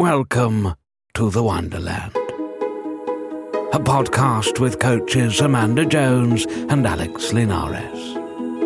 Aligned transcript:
Welcome 0.00 0.76
to 1.12 1.28
the 1.28 1.42
Wonderland, 1.42 2.16
a 3.74 3.78
podcast 3.78 4.58
with 4.58 4.78
coaches 4.78 5.42
Amanda 5.42 5.84
Jones 5.84 6.46
and 6.70 6.86
Alex 6.86 7.34
Linares. 7.34 8.16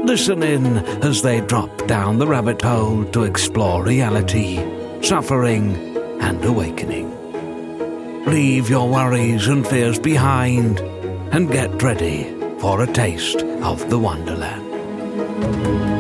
Listen 0.07 0.45
in 0.45 0.77
as 1.03 1.23
they 1.23 1.41
drop 1.41 1.89
down 1.89 2.21
the 2.21 2.27
rabbit 2.29 2.63
hole 2.63 3.05
to 3.07 3.25
explore 3.25 3.83
reality, 3.83 4.59
suffering, 5.03 5.75
and 6.21 6.45
awakening. 6.45 7.11
Leave 8.27 8.71
your 8.71 8.89
worries 8.89 9.49
and 9.49 9.67
fears 9.67 9.99
behind 9.99 10.79
and 11.33 11.51
get 11.51 11.83
ready 11.83 12.33
for 12.61 12.81
a 12.81 12.87
taste 12.87 13.43
of 13.43 13.91
the 13.91 13.99
Wonderland. 13.99 15.94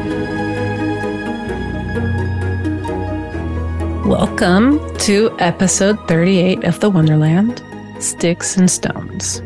Welcome 4.16 4.96
to 4.98 5.34
episode 5.40 5.98
38 6.06 6.62
of 6.62 6.78
The 6.78 6.88
Wonderland 6.88 7.60
Sticks 7.98 8.56
and 8.56 8.70
Stones. 8.70 9.42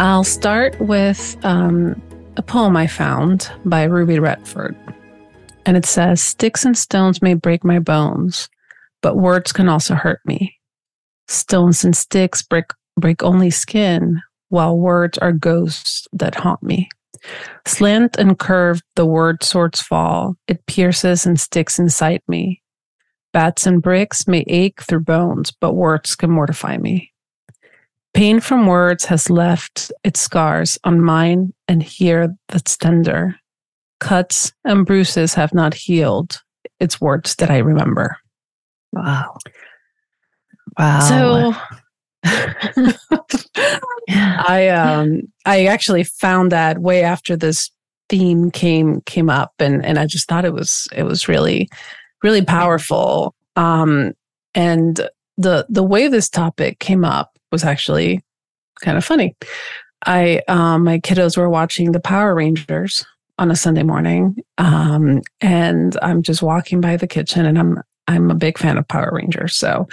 I'll 0.00 0.24
start 0.24 0.76
with 0.80 1.36
um, 1.44 2.02
a 2.36 2.42
poem 2.42 2.76
I 2.76 2.88
found 2.88 3.48
by 3.64 3.84
Ruby 3.84 4.18
Redford. 4.18 4.76
And 5.64 5.76
it 5.76 5.86
says 5.86 6.20
Sticks 6.20 6.64
and 6.64 6.76
stones 6.76 7.22
may 7.22 7.34
break 7.34 7.62
my 7.62 7.78
bones, 7.78 8.48
but 9.02 9.16
words 9.16 9.52
can 9.52 9.68
also 9.68 9.94
hurt 9.94 10.20
me. 10.26 10.58
Stones 11.28 11.84
and 11.84 11.96
sticks 11.96 12.42
break, 12.42 12.64
break 12.96 13.22
only 13.22 13.50
skin, 13.50 14.20
while 14.48 14.76
words 14.76 15.16
are 15.18 15.32
ghosts 15.32 16.08
that 16.12 16.34
haunt 16.34 16.60
me. 16.64 16.88
Slant 17.68 18.16
and 18.18 18.36
curved, 18.36 18.82
the 18.96 19.06
word 19.06 19.44
swords 19.44 19.80
fall. 19.80 20.34
It 20.48 20.66
pierces 20.66 21.24
and 21.24 21.38
sticks 21.38 21.78
inside 21.78 22.20
me. 22.26 22.61
Bats 23.32 23.66
and 23.66 23.82
bricks 23.82 24.28
may 24.28 24.44
ache 24.46 24.82
through 24.82 25.00
bones, 25.00 25.50
but 25.50 25.74
words 25.74 26.14
can 26.14 26.30
mortify 26.30 26.76
me. 26.76 27.12
Pain 28.14 28.40
from 28.40 28.66
words 28.66 29.06
has 29.06 29.30
left 29.30 29.90
its 30.04 30.20
scars 30.20 30.78
on 30.84 31.00
mine 31.00 31.54
and 31.66 31.82
here 31.82 32.36
that's 32.48 32.76
tender. 32.76 33.36
Cuts 34.00 34.52
and 34.64 34.84
bruises 34.84 35.32
have 35.34 35.54
not 35.54 35.72
healed. 35.72 36.42
It's 36.78 37.00
words 37.00 37.36
that 37.36 37.50
I 37.50 37.58
remember. 37.58 38.18
Wow. 38.92 39.38
Wow. 40.78 41.00
So 41.00 41.54
I 44.10 44.68
um 44.68 45.22
I 45.46 45.66
actually 45.66 46.04
found 46.04 46.52
that 46.52 46.80
way 46.80 47.02
after 47.02 47.36
this 47.36 47.70
theme 48.08 48.50
came 48.50 49.00
came 49.02 49.30
up 49.30 49.52
and 49.58 49.84
and 49.84 49.98
I 49.98 50.06
just 50.06 50.28
thought 50.28 50.44
it 50.44 50.52
was 50.52 50.86
it 50.94 51.04
was 51.04 51.28
really 51.28 51.70
really 52.22 52.44
powerful. 52.44 53.34
Um 53.56 54.12
and 54.54 55.08
the 55.36 55.66
the 55.68 55.82
way 55.82 56.08
this 56.08 56.28
topic 56.28 56.78
came 56.78 57.04
up 57.04 57.38
was 57.50 57.64
actually 57.64 58.22
kind 58.80 58.96
of 58.96 59.04
funny. 59.04 59.34
I 60.06 60.42
um 60.48 60.84
my 60.84 60.98
kiddos 60.98 61.36
were 61.36 61.50
watching 61.50 61.92
the 61.92 62.00
Power 62.00 62.34
Rangers 62.34 63.04
on 63.38 63.50
a 63.50 63.56
Sunday 63.56 63.82
morning. 63.82 64.36
Um 64.58 65.22
and 65.40 65.96
I'm 66.02 66.22
just 66.22 66.42
walking 66.42 66.80
by 66.80 66.96
the 66.96 67.06
kitchen 67.06 67.46
and 67.46 67.58
I'm 67.58 67.82
I'm 68.08 68.30
a 68.30 68.34
big 68.34 68.58
fan 68.58 68.78
of 68.78 68.88
Power 68.88 69.10
Rangers. 69.12 69.56
So 69.56 69.88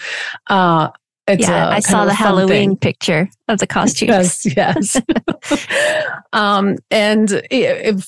uh 0.48 0.90
it's 1.30 1.48
yeah, 1.48 1.70
I 1.70 1.80
saw 1.80 2.06
the 2.06 2.14
Halloween 2.14 2.72
thing. 2.72 2.78
picture 2.78 3.30
of 3.48 3.60
the 3.60 3.68
costumes. 3.68 4.10
Yes, 4.10 4.48
yes. 4.58 5.00
um, 6.34 6.78
and 6.90 7.32
it, 7.32 7.46
it, 7.52 8.06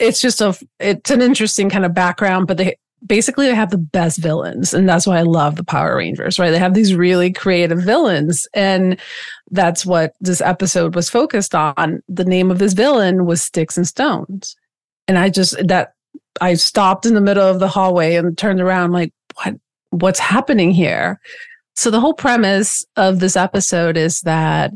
it's 0.00 0.20
just 0.20 0.40
a 0.40 0.58
it's 0.80 1.10
an 1.10 1.22
interesting 1.22 1.70
kind 1.70 1.84
of 1.84 1.94
background, 1.94 2.48
but 2.48 2.56
they 2.56 2.74
basically 3.06 3.46
they 3.46 3.54
have 3.54 3.70
the 3.70 3.78
best 3.78 4.18
villains, 4.18 4.74
and 4.74 4.88
that's 4.88 5.06
why 5.06 5.18
I 5.18 5.22
love 5.22 5.56
the 5.56 5.64
Power 5.64 5.96
Rangers. 5.96 6.38
Right? 6.38 6.50
They 6.50 6.58
have 6.58 6.74
these 6.74 6.94
really 6.94 7.32
creative 7.32 7.82
villains, 7.82 8.46
and 8.54 8.98
that's 9.50 9.84
what 9.84 10.14
this 10.20 10.40
episode 10.40 10.94
was 10.94 11.10
focused 11.10 11.54
on. 11.54 12.02
The 12.08 12.24
name 12.24 12.50
of 12.50 12.58
this 12.58 12.72
villain 12.72 13.26
was 13.26 13.42
Sticks 13.42 13.76
and 13.76 13.86
Stones, 13.86 14.56
and 15.08 15.18
I 15.18 15.30
just 15.30 15.56
that 15.66 15.94
I 16.40 16.54
stopped 16.54 17.06
in 17.06 17.14
the 17.14 17.20
middle 17.20 17.46
of 17.46 17.60
the 17.60 17.68
hallway 17.68 18.16
and 18.16 18.36
turned 18.36 18.60
around 18.60 18.92
like 18.92 19.12
what 19.34 19.54
what's 19.90 20.20
happening 20.20 20.70
here 20.70 21.20
so 21.80 21.90
the 21.90 22.00
whole 22.00 22.12
premise 22.12 22.84
of 22.96 23.20
this 23.20 23.36
episode 23.36 23.96
is 23.96 24.20
that 24.20 24.70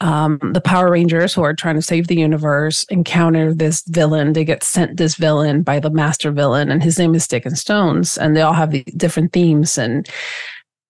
um, 0.00 0.38
the 0.52 0.60
Power 0.60 0.90
Rangers, 0.90 1.32
who 1.32 1.42
are 1.42 1.54
trying 1.54 1.76
to 1.76 1.82
save 1.82 2.06
the 2.06 2.16
universe, 2.16 2.84
encounter 2.84 3.54
this 3.54 3.82
villain. 3.88 4.32
They 4.32 4.44
get 4.44 4.62
sent 4.62 4.96
this 4.96 5.14
villain 5.14 5.62
by 5.62 5.80
the 5.80 5.90
master 5.90 6.30
villain, 6.30 6.70
and 6.70 6.82
his 6.82 6.98
name 6.98 7.14
is 7.14 7.24
Stick 7.24 7.46
and 7.46 7.58
Stones. 7.58 8.18
And 8.18 8.36
they 8.36 8.42
all 8.42 8.52
have 8.52 8.70
the 8.70 8.84
different 8.96 9.32
themes, 9.32 9.78
and 9.78 10.08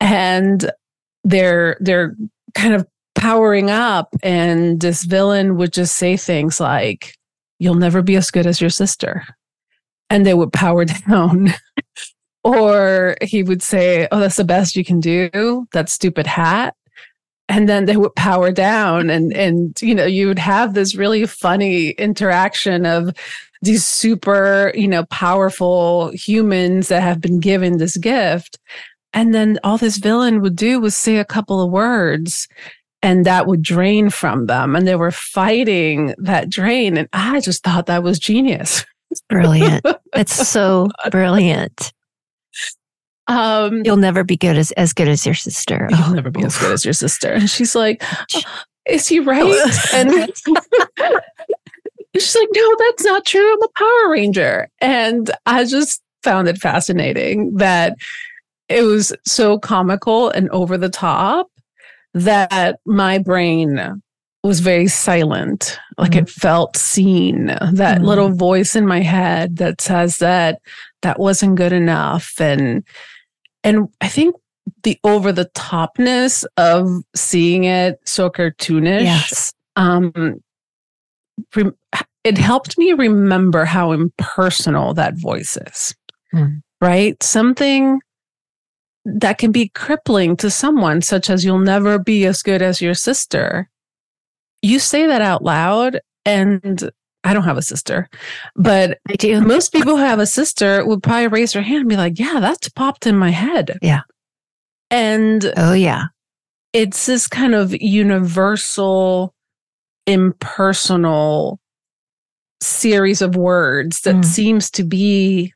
and 0.00 0.70
they're 1.24 1.76
they're 1.80 2.16
kind 2.54 2.74
of 2.74 2.86
powering 3.14 3.70
up. 3.70 4.08
And 4.22 4.80
this 4.80 5.04
villain 5.04 5.56
would 5.56 5.72
just 5.72 5.96
say 5.96 6.16
things 6.16 6.60
like, 6.60 7.14
"You'll 7.58 7.74
never 7.74 8.02
be 8.02 8.16
as 8.16 8.30
good 8.30 8.46
as 8.46 8.60
your 8.60 8.70
sister," 8.70 9.24
and 10.10 10.26
they 10.26 10.34
would 10.34 10.52
power 10.52 10.84
down 11.08 11.54
or 12.46 13.16
he 13.22 13.42
would 13.42 13.60
say, 13.60 14.06
Oh, 14.12 14.20
that's 14.20 14.36
the 14.36 14.44
best 14.44 14.76
you 14.76 14.84
can 14.84 15.00
do. 15.00 15.66
That 15.72 15.88
stupid 15.88 16.28
hat. 16.28 16.76
And 17.48 17.68
then 17.68 17.84
they 17.84 17.96
would 17.96 18.14
power 18.16 18.50
down 18.50 19.08
and 19.08 19.32
and 19.32 19.80
you 19.80 19.94
know, 19.94 20.04
you 20.04 20.26
would 20.26 20.38
have 20.38 20.74
this 20.74 20.96
really 20.96 21.26
funny 21.26 21.90
interaction 21.90 22.84
of 22.84 23.14
these 23.62 23.84
super, 23.84 24.72
you 24.74 24.88
know, 24.88 25.04
powerful 25.04 26.10
humans 26.10 26.88
that 26.88 27.02
have 27.02 27.20
been 27.20 27.40
given 27.40 27.78
this 27.78 27.96
gift. 27.96 28.58
And 29.12 29.34
then 29.34 29.58
all 29.64 29.78
this 29.78 29.96
villain 29.96 30.42
would 30.42 30.56
do 30.56 30.80
was 30.80 30.96
say 30.96 31.16
a 31.16 31.24
couple 31.24 31.62
of 31.62 31.70
words 31.70 32.48
and 33.02 33.24
that 33.24 33.46
would 33.46 33.62
drain 33.62 34.10
from 34.10 34.46
them. 34.46 34.74
And 34.74 34.86
they 34.86 34.96
were 34.96 35.10
fighting 35.10 36.14
that 36.18 36.50
drain. 36.50 36.96
And 36.96 37.08
I 37.12 37.40
just 37.40 37.62
thought 37.62 37.86
that 37.86 38.02
was 38.02 38.18
genius. 38.18 38.84
It's 39.10 39.22
brilliant. 39.28 39.86
it's 40.14 40.34
so 40.34 40.88
brilliant. 41.10 41.92
Um, 43.28 43.82
You'll 43.84 43.96
never 43.96 44.24
be 44.24 44.36
good 44.36 44.56
as 44.56 44.70
as 44.72 44.92
good 44.92 45.08
as 45.08 45.26
your 45.26 45.34
sister. 45.34 45.88
You'll 45.90 46.00
oh, 46.04 46.12
never 46.12 46.30
be 46.30 46.44
as 46.44 46.56
good 46.58 46.72
as 46.72 46.84
your 46.84 46.94
sister. 46.94 47.32
And 47.32 47.50
she's 47.50 47.74
like, 47.74 48.02
oh, 48.34 48.42
"Is 48.86 49.08
he 49.08 49.20
right?" 49.20 49.42
and 49.92 50.10
she's 52.14 52.36
like, 52.36 52.48
"No, 52.54 52.76
that's 52.78 53.04
not 53.04 53.24
true. 53.24 53.52
I'm 53.52 53.62
a 53.62 53.68
Power 53.76 54.10
Ranger." 54.10 54.68
And 54.80 55.30
I 55.46 55.64
just 55.64 56.02
found 56.22 56.48
it 56.48 56.58
fascinating 56.58 57.56
that 57.56 57.96
it 58.68 58.82
was 58.82 59.12
so 59.24 59.58
comical 59.58 60.30
and 60.30 60.48
over 60.50 60.76
the 60.76 60.88
top 60.88 61.48
that 62.14 62.80
my 62.84 63.18
brain 63.18 64.02
was 64.42 64.60
very 64.60 64.86
silent. 64.86 65.78
Like 65.98 66.12
mm-hmm. 66.12 66.20
it 66.20 66.30
felt 66.30 66.76
seen. 66.76 67.46
That 67.46 67.98
mm-hmm. 67.98 68.04
little 68.04 68.30
voice 68.30 68.74
in 68.74 68.86
my 68.86 69.00
head 69.00 69.56
that 69.56 69.80
says 69.80 70.18
that 70.18 70.60
that 71.02 71.18
wasn't 71.18 71.56
good 71.56 71.72
enough 71.72 72.40
and 72.40 72.84
and 73.64 73.88
I 74.00 74.08
think 74.08 74.36
the 74.82 74.98
over 75.04 75.32
the 75.32 75.50
topness 75.54 76.44
of 76.56 76.88
seeing 77.14 77.64
it 77.64 77.98
so 78.04 78.30
cartoonish. 78.30 79.02
Yes. 79.02 79.52
Um, 79.76 80.40
it 82.24 82.38
helped 82.38 82.78
me 82.78 82.92
remember 82.92 83.64
how 83.64 83.92
impersonal 83.92 84.94
that 84.94 85.14
voice 85.16 85.56
is. 85.56 85.94
Mm. 86.34 86.62
Right? 86.80 87.22
Something 87.22 88.00
that 89.04 89.38
can 89.38 89.52
be 89.52 89.68
crippling 89.68 90.36
to 90.38 90.50
someone, 90.50 91.00
such 91.00 91.30
as 91.30 91.44
you'll 91.44 91.58
never 91.58 91.98
be 91.98 92.26
as 92.26 92.42
good 92.42 92.60
as 92.60 92.82
your 92.82 92.94
sister. 92.94 93.70
You 94.62 94.78
say 94.78 95.06
that 95.06 95.22
out 95.22 95.44
loud, 95.44 96.00
and 96.24 96.90
I 97.26 97.34
don't 97.34 97.42
have 97.42 97.58
a 97.58 97.62
sister, 97.62 98.08
but 98.54 99.00
I 99.08 99.14
do. 99.14 99.40
Most 99.40 99.72
people 99.72 99.96
who 99.96 100.02
have 100.02 100.20
a 100.20 100.26
sister 100.26 100.86
would 100.86 101.02
probably 101.02 101.26
raise 101.26 101.52
their 101.52 101.62
hand 101.62 101.80
and 101.80 101.88
be 101.88 101.96
like, 101.96 102.18
yeah, 102.20 102.38
that's 102.38 102.68
popped 102.68 103.06
in 103.06 103.16
my 103.16 103.30
head. 103.30 103.78
Yeah. 103.82 104.02
And 104.90 105.52
oh, 105.56 105.72
yeah. 105.72 106.04
It's 106.72 107.06
this 107.06 107.26
kind 107.26 107.54
of 107.54 107.74
universal, 107.80 109.34
impersonal 110.06 111.58
series 112.60 113.22
of 113.22 113.34
words 113.34 114.02
that 114.02 114.16
mm. 114.16 114.24
seems 114.24 114.70
to 114.70 114.84
be 114.84 115.52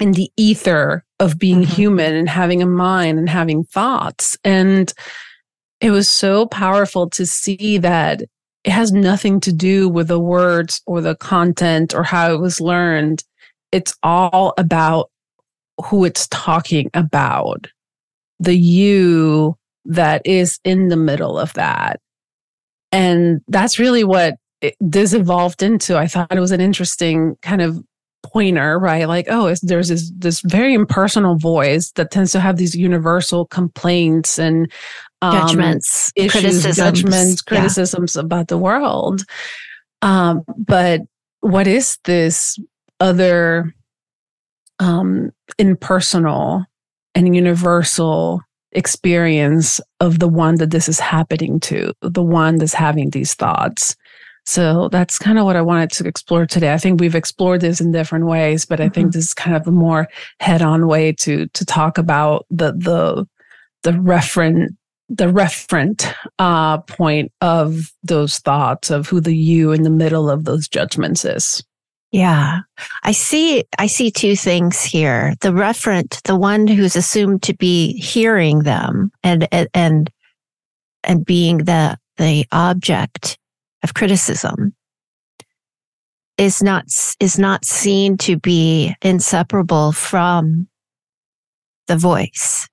in 0.00 0.12
the 0.12 0.30
ether 0.36 1.04
of 1.20 1.38
being 1.38 1.62
mm-hmm. 1.62 1.72
human 1.72 2.14
and 2.14 2.28
having 2.28 2.62
a 2.62 2.66
mind 2.66 3.18
and 3.18 3.30
having 3.30 3.62
thoughts. 3.62 4.36
And 4.42 4.92
it 5.80 5.92
was 5.92 6.08
so 6.08 6.46
powerful 6.46 7.08
to 7.10 7.26
see 7.26 7.78
that 7.78 8.22
it 8.66 8.72
has 8.72 8.92
nothing 8.92 9.38
to 9.40 9.52
do 9.52 9.88
with 9.88 10.08
the 10.08 10.18
words 10.18 10.82
or 10.86 11.00
the 11.00 11.14
content 11.14 11.94
or 11.94 12.02
how 12.02 12.34
it 12.34 12.40
was 12.40 12.60
learned. 12.60 13.22
It's 13.70 13.94
all 14.02 14.54
about 14.58 15.10
who 15.84 16.04
it's 16.04 16.26
talking 16.28 16.90
about, 16.92 17.68
the 18.40 18.56
you 18.56 19.56
that 19.84 20.22
is 20.26 20.58
in 20.64 20.88
the 20.88 20.96
middle 20.96 21.38
of 21.38 21.52
that. 21.52 22.00
And 22.90 23.40
that's 23.46 23.78
really 23.78 24.02
what 24.02 24.34
it, 24.60 24.74
this 24.80 25.12
evolved 25.12 25.62
into. 25.62 25.96
I 25.96 26.08
thought 26.08 26.36
it 26.36 26.40
was 26.40 26.50
an 26.50 26.60
interesting 26.60 27.36
kind 27.42 27.62
of 27.62 27.80
pointer, 28.24 28.80
right? 28.80 29.06
Like, 29.06 29.26
oh, 29.30 29.54
there's 29.62 29.88
this 29.88 30.10
this 30.16 30.40
very 30.40 30.74
impersonal 30.74 31.36
voice 31.36 31.92
that 31.92 32.10
tends 32.10 32.32
to 32.32 32.40
have 32.40 32.56
these 32.56 32.74
universal 32.74 33.46
complaints 33.46 34.40
and 34.40 34.72
um, 35.22 35.32
judgments, 35.32 36.12
issues, 36.16 36.32
criticisms, 36.32 36.76
judgments, 36.76 37.42
criticisms 37.42 38.16
yeah. 38.16 38.22
about 38.22 38.48
the 38.48 38.58
world. 38.58 39.22
Um, 40.02 40.42
but 40.56 41.00
what 41.40 41.66
is 41.66 41.98
this 42.04 42.58
other 43.00 43.74
um, 44.78 45.32
impersonal 45.58 46.64
and 47.14 47.34
universal 47.34 48.42
experience 48.72 49.80
of 50.00 50.18
the 50.18 50.28
one 50.28 50.56
that 50.56 50.70
this 50.70 50.88
is 50.88 51.00
happening 51.00 51.60
to, 51.60 51.92
the 52.02 52.22
one 52.22 52.58
that's 52.58 52.74
having 52.74 53.10
these 53.10 53.34
thoughts? 53.34 53.96
So 54.44 54.88
that's 54.90 55.18
kind 55.18 55.40
of 55.40 55.44
what 55.44 55.56
I 55.56 55.62
wanted 55.62 55.90
to 55.92 56.06
explore 56.06 56.46
today. 56.46 56.72
I 56.72 56.78
think 56.78 57.00
we've 57.00 57.16
explored 57.16 57.62
this 57.62 57.80
in 57.80 57.90
different 57.90 58.26
ways, 58.26 58.64
but 58.64 58.80
I 58.80 58.88
think 58.88 59.08
mm-hmm. 59.08 59.18
this 59.18 59.24
is 59.26 59.34
kind 59.34 59.56
of 59.56 59.66
a 59.66 59.72
more 59.72 60.08
head-on 60.38 60.86
way 60.86 61.12
to 61.12 61.48
to 61.48 61.64
talk 61.64 61.98
about 61.98 62.46
the 62.48 62.72
the 62.72 63.26
the 63.82 63.90
referent 63.90 64.76
the 65.08 65.26
referent 65.26 66.12
uh, 66.38 66.78
point 66.78 67.32
of 67.40 67.92
those 68.02 68.38
thoughts 68.38 68.90
of 68.90 69.08
who 69.08 69.20
the 69.20 69.36
you 69.36 69.72
in 69.72 69.82
the 69.82 69.90
middle 69.90 70.28
of 70.28 70.44
those 70.44 70.68
judgments 70.68 71.24
is. 71.24 71.62
Yeah. 72.12 72.60
I 73.02 73.12
see 73.12 73.64
I 73.78 73.88
see 73.88 74.10
two 74.10 74.36
things 74.36 74.82
here. 74.82 75.34
The 75.40 75.50
referent, 75.50 76.22
the 76.22 76.36
one 76.36 76.66
who's 76.66 76.96
assumed 76.96 77.42
to 77.44 77.54
be 77.54 77.98
hearing 77.98 78.60
them 78.60 79.10
and 79.22 79.48
and 79.74 80.10
and 81.04 81.24
being 81.24 81.58
the 81.58 81.98
the 82.16 82.46
object 82.52 83.38
of 83.82 83.94
criticism 83.94 84.74
is 86.38 86.62
not 86.62 86.84
is 87.20 87.38
not 87.38 87.64
seen 87.64 88.16
to 88.18 88.38
be 88.38 88.94
inseparable 89.02 89.92
from 89.92 90.68
the 91.86 91.96
voice. 91.96 92.68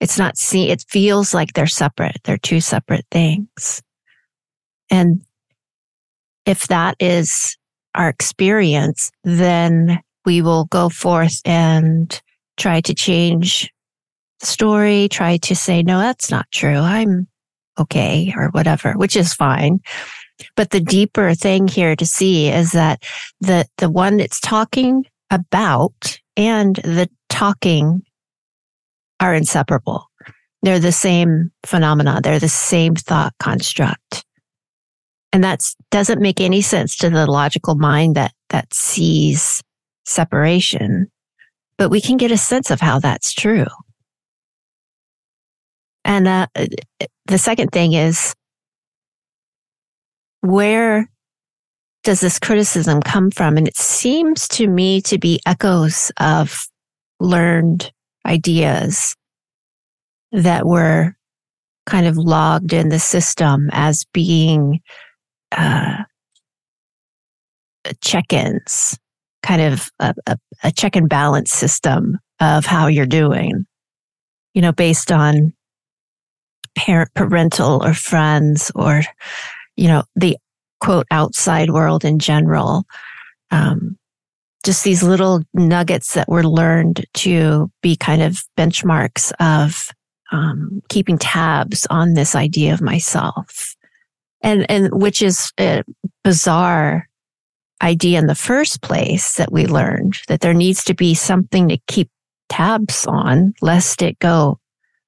It's 0.00 0.18
not 0.18 0.38
seen, 0.38 0.70
it 0.70 0.84
feels 0.88 1.34
like 1.34 1.52
they're 1.52 1.66
separate. 1.66 2.20
They're 2.24 2.38
two 2.38 2.60
separate 2.60 3.06
things. 3.10 3.82
And 4.90 5.22
if 6.46 6.66
that 6.68 6.96
is 6.98 7.56
our 7.94 8.08
experience, 8.08 9.10
then 9.24 10.00
we 10.24 10.42
will 10.42 10.64
go 10.66 10.88
forth 10.88 11.40
and 11.44 12.20
try 12.56 12.80
to 12.82 12.94
change 12.94 13.70
the 14.40 14.46
story, 14.46 15.08
try 15.08 15.36
to 15.38 15.54
say, 15.54 15.82
no, 15.82 15.98
that's 15.98 16.30
not 16.30 16.50
true. 16.50 16.78
I'm 16.78 17.28
okay 17.78 18.32
or 18.36 18.48
whatever, 18.48 18.92
which 18.94 19.16
is 19.16 19.34
fine. 19.34 19.80
But 20.56 20.70
the 20.70 20.80
deeper 20.80 21.34
thing 21.34 21.68
here 21.68 21.94
to 21.96 22.06
see 22.06 22.48
is 22.48 22.72
that 22.72 23.02
the, 23.40 23.66
the 23.76 23.90
one 23.90 24.16
that's 24.16 24.40
talking 24.40 25.04
about 25.30 26.18
and 26.36 26.76
the 26.76 27.08
talking 27.28 28.02
are 29.20 29.34
inseparable. 29.34 30.06
They're 30.62 30.78
the 30.78 30.92
same 30.92 31.50
phenomena. 31.64 32.20
They're 32.22 32.38
the 32.38 32.48
same 32.48 32.94
thought 32.94 33.34
construct. 33.38 34.24
And 35.32 35.44
that 35.44 35.62
doesn't 35.90 36.20
make 36.20 36.40
any 36.40 36.60
sense 36.60 36.96
to 36.96 37.10
the 37.10 37.26
logical 37.26 37.76
mind 37.76 38.16
that, 38.16 38.32
that 38.48 38.74
sees 38.74 39.62
separation, 40.04 41.10
but 41.78 41.90
we 41.90 42.00
can 42.00 42.16
get 42.16 42.32
a 42.32 42.36
sense 42.36 42.70
of 42.70 42.80
how 42.80 42.98
that's 42.98 43.32
true. 43.32 43.66
And 46.04 46.26
uh, 46.26 46.46
the 47.26 47.38
second 47.38 47.70
thing 47.70 47.92
is 47.92 48.34
where 50.40 51.08
does 52.02 52.20
this 52.20 52.38
criticism 52.38 53.00
come 53.00 53.30
from? 53.30 53.56
And 53.56 53.68
it 53.68 53.76
seems 53.76 54.48
to 54.48 54.66
me 54.66 55.00
to 55.02 55.18
be 55.18 55.38
echoes 55.46 56.10
of 56.18 56.66
learned 57.20 57.92
ideas 58.26 59.14
that 60.32 60.66
were 60.66 61.14
kind 61.86 62.06
of 62.06 62.16
logged 62.16 62.72
in 62.72 62.88
the 62.88 62.98
system 62.98 63.68
as 63.72 64.04
being 64.12 64.80
uh, 65.52 66.04
check-ins, 68.02 68.98
kind 69.42 69.62
of 69.62 69.88
a, 69.98 70.14
a, 70.26 70.36
a 70.64 70.72
check 70.72 70.96
and 70.96 71.08
balance 71.08 71.52
system 71.52 72.18
of 72.40 72.64
how 72.64 72.86
you're 72.86 73.06
doing, 73.06 73.64
you 74.54 74.62
know, 74.62 74.72
based 74.72 75.10
on 75.10 75.52
parent, 76.76 77.10
parental 77.14 77.84
or 77.84 77.94
friends 77.94 78.70
or 78.74 79.02
you 79.80 79.88
know, 79.88 80.02
the 80.14 80.36
quote 80.80 81.06
outside 81.10 81.70
world 81.70 82.04
in 82.04 82.18
general. 82.18 82.84
Um, 83.50 83.96
just 84.64 84.84
these 84.84 85.02
little 85.02 85.42
nuggets 85.54 86.14
that 86.14 86.28
were 86.28 86.44
learned 86.44 87.06
to 87.14 87.70
be 87.82 87.96
kind 87.96 88.22
of 88.22 88.42
benchmarks 88.58 89.32
of 89.40 89.90
um, 90.32 90.82
keeping 90.88 91.18
tabs 91.18 91.86
on 91.90 92.14
this 92.14 92.34
idea 92.34 92.72
of 92.72 92.80
myself, 92.80 93.74
and 94.42 94.70
and 94.70 94.90
which 94.92 95.22
is 95.22 95.52
a 95.58 95.82
bizarre 96.22 97.08
idea 97.82 98.18
in 98.18 98.26
the 98.26 98.34
first 98.34 98.82
place 98.82 99.34
that 99.36 99.50
we 99.50 99.66
learned 99.66 100.18
that 100.28 100.40
there 100.40 100.54
needs 100.54 100.84
to 100.84 100.94
be 100.94 101.14
something 101.14 101.68
to 101.68 101.78
keep 101.86 102.10
tabs 102.48 103.06
on, 103.06 103.54
lest 103.62 104.02
it 104.02 104.18
go 104.18 104.58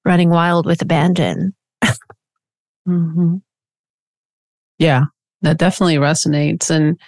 running 0.05 0.31
wild 0.31 0.67
with 0.67 0.83
abandon. 0.83 1.55
mm-hmm. 2.89 3.37
Yeah, 4.79 5.05
that 5.43 5.59
definitely 5.59 5.97
resonates. 5.97 6.71
And 6.71 6.99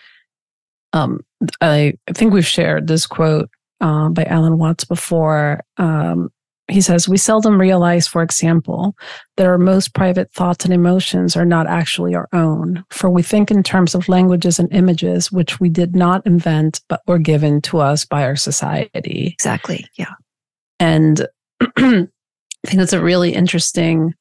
um, 0.95 1.21
I, 1.61 1.95
think 2.15 2.33
we've 2.33 2.47
shared 2.47 2.87
this 2.87 3.07
quote 3.07 3.51
uh, 3.81 4.09
by 4.09 4.25
Alan 4.25 4.59
Watts 4.59 4.85
before. 4.85 5.63
Um, 5.77 6.31
he 6.69 6.81
says, 6.81 7.09
We 7.09 7.19
seldom 7.19 7.61
realize, 7.61 8.07
for 8.07 8.23
example, 8.23 8.97
that 9.37 9.47
our 9.47 9.59
most 9.59 9.93
private 9.93 10.33
thoughts 10.33 10.65
and 10.65 10.73
emotions 10.73 11.37
are 11.37 11.45
not 11.45 11.67
actually 11.67 12.15
our 12.15 12.29
own, 12.33 12.85
for 12.91 13.11
we 13.11 13.23
think 13.23 13.51
in 13.51 13.63
terms 13.63 13.95
of 13.95 14.09
languages 14.09 14.59
and 14.59 14.73
images 14.73 15.31
which 15.31 15.61
we 15.61 15.69
did 15.69 15.95
not 15.95 16.25
invent 16.25 16.81
but 16.89 17.03
were 17.07 17.19
given 17.19 17.61
to 17.63 17.81
us 17.81 18.05
by 18.05 18.23
our 18.23 18.37
society. 18.37 19.31
Exactly. 19.35 19.85
Yeah. 19.99 20.15
And 20.79 21.27
I 21.61 22.07
think 22.67 22.79
that's 22.79 22.93
a 22.95 23.03
really 23.03 23.35
interesting 23.35 24.15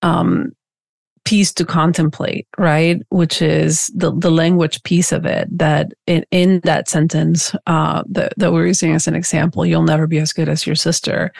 um, 0.00 0.52
piece 1.24 1.52
to 1.54 1.64
contemplate, 1.64 2.46
right? 2.58 3.00
Which 3.08 3.40
is 3.40 3.90
the, 3.94 4.14
the 4.14 4.30
language 4.30 4.82
piece 4.82 5.10
of 5.10 5.24
it 5.24 5.48
that 5.58 5.92
in, 6.06 6.24
in 6.30 6.60
that 6.64 6.88
sentence 6.88 7.54
uh, 7.66 8.02
that, 8.10 8.34
that 8.36 8.52
we're 8.52 8.66
using 8.66 8.92
as 8.94 9.08
an 9.08 9.14
example, 9.14 9.64
you'll 9.64 9.82
never 9.82 10.06
be 10.06 10.18
as 10.18 10.32
good 10.32 10.48
as 10.48 10.66
your 10.66 10.76
sister. 10.76 11.32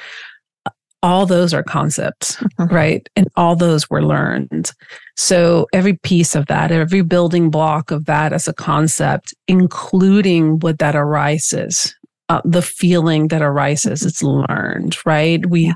All 1.03 1.27
those 1.27 1.53
are 1.53 1.63
concepts, 1.63 2.37
mm-hmm. 2.37 2.75
right? 2.75 3.07
And 3.15 3.29
all 3.37 3.57
those 3.57 3.91
were 3.91 4.03
learned. 4.03 4.73
So 5.17 5.67
every 5.75 5.99
piece 5.99 6.35
of 6.35 6.47
that, 6.47 6.73
every 6.73 7.03
building 7.03 7.51
block 7.51 7.91
of 7.91 8.07
that 8.07 8.33
as 8.33 8.49
a 8.49 8.55
concept, 8.55 9.35
including 9.47 10.61
what 10.61 10.79
that 10.79 10.97
arises, 10.97 11.95
uh, 12.31 12.41
the 12.43 12.63
feeling 12.63 13.29
that 13.29 13.43
arises, 13.43 14.01
mm-hmm. 14.01 14.09
it's 14.09 14.23
learned, 14.23 14.97
right? 15.05 15.45
We, 15.45 15.67
yeah. 15.67 15.75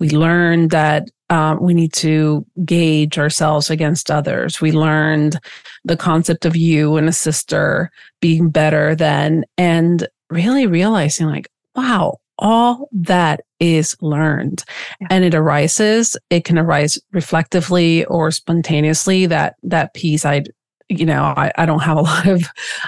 We 0.00 0.10
learned 0.10 0.70
that 0.70 1.08
um, 1.28 1.62
we 1.62 1.74
need 1.74 1.92
to 1.92 2.44
gauge 2.64 3.18
ourselves 3.18 3.70
against 3.70 4.10
others. 4.10 4.60
We 4.60 4.72
learned 4.72 5.38
the 5.84 5.96
concept 5.96 6.44
of 6.44 6.56
you 6.56 6.96
and 6.96 7.08
a 7.08 7.12
sister 7.12 7.90
being 8.20 8.50
better 8.50 8.96
than, 8.96 9.44
and 9.56 10.08
really 10.30 10.66
realizing, 10.66 11.28
like, 11.28 11.48
wow, 11.76 12.16
all 12.40 12.88
that 12.90 13.40
is 13.60 13.96
learned 14.00 14.64
yeah. 15.00 15.08
and 15.10 15.24
it 15.24 15.34
arises 15.34 16.16
it 16.30 16.44
can 16.44 16.58
arise 16.58 16.98
reflectively 17.12 18.04
or 18.06 18.30
spontaneously 18.30 19.26
that 19.26 19.56
that 19.62 19.92
piece 19.92 20.24
i 20.24 20.42
you 20.88 21.04
know 21.04 21.22
i, 21.36 21.52
I 21.56 21.66
don't 21.66 21.82
have 21.82 21.98
a 21.98 22.00
lot 22.00 22.26
of 22.26 22.42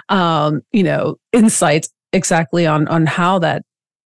um 0.08 0.62
you 0.72 0.82
know 0.82 1.16
insights 1.32 1.90
exactly 2.14 2.66
on 2.66 2.88
on 2.88 3.04
how 3.04 3.38
that 3.40 3.62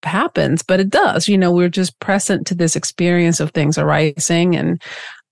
happens, 0.07 0.63
but 0.63 0.81
it 0.81 0.91
does. 0.91 1.29
You 1.29 1.39
know, 1.39 1.53
we're 1.53 1.69
just 1.69 1.99
present 2.01 2.47
to 2.47 2.55
this 2.55 2.77
experience 2.77 3.41
of 3.41 3.51
things 3.51 3.79
arising, 3.79 4.57
and 4.57 4.83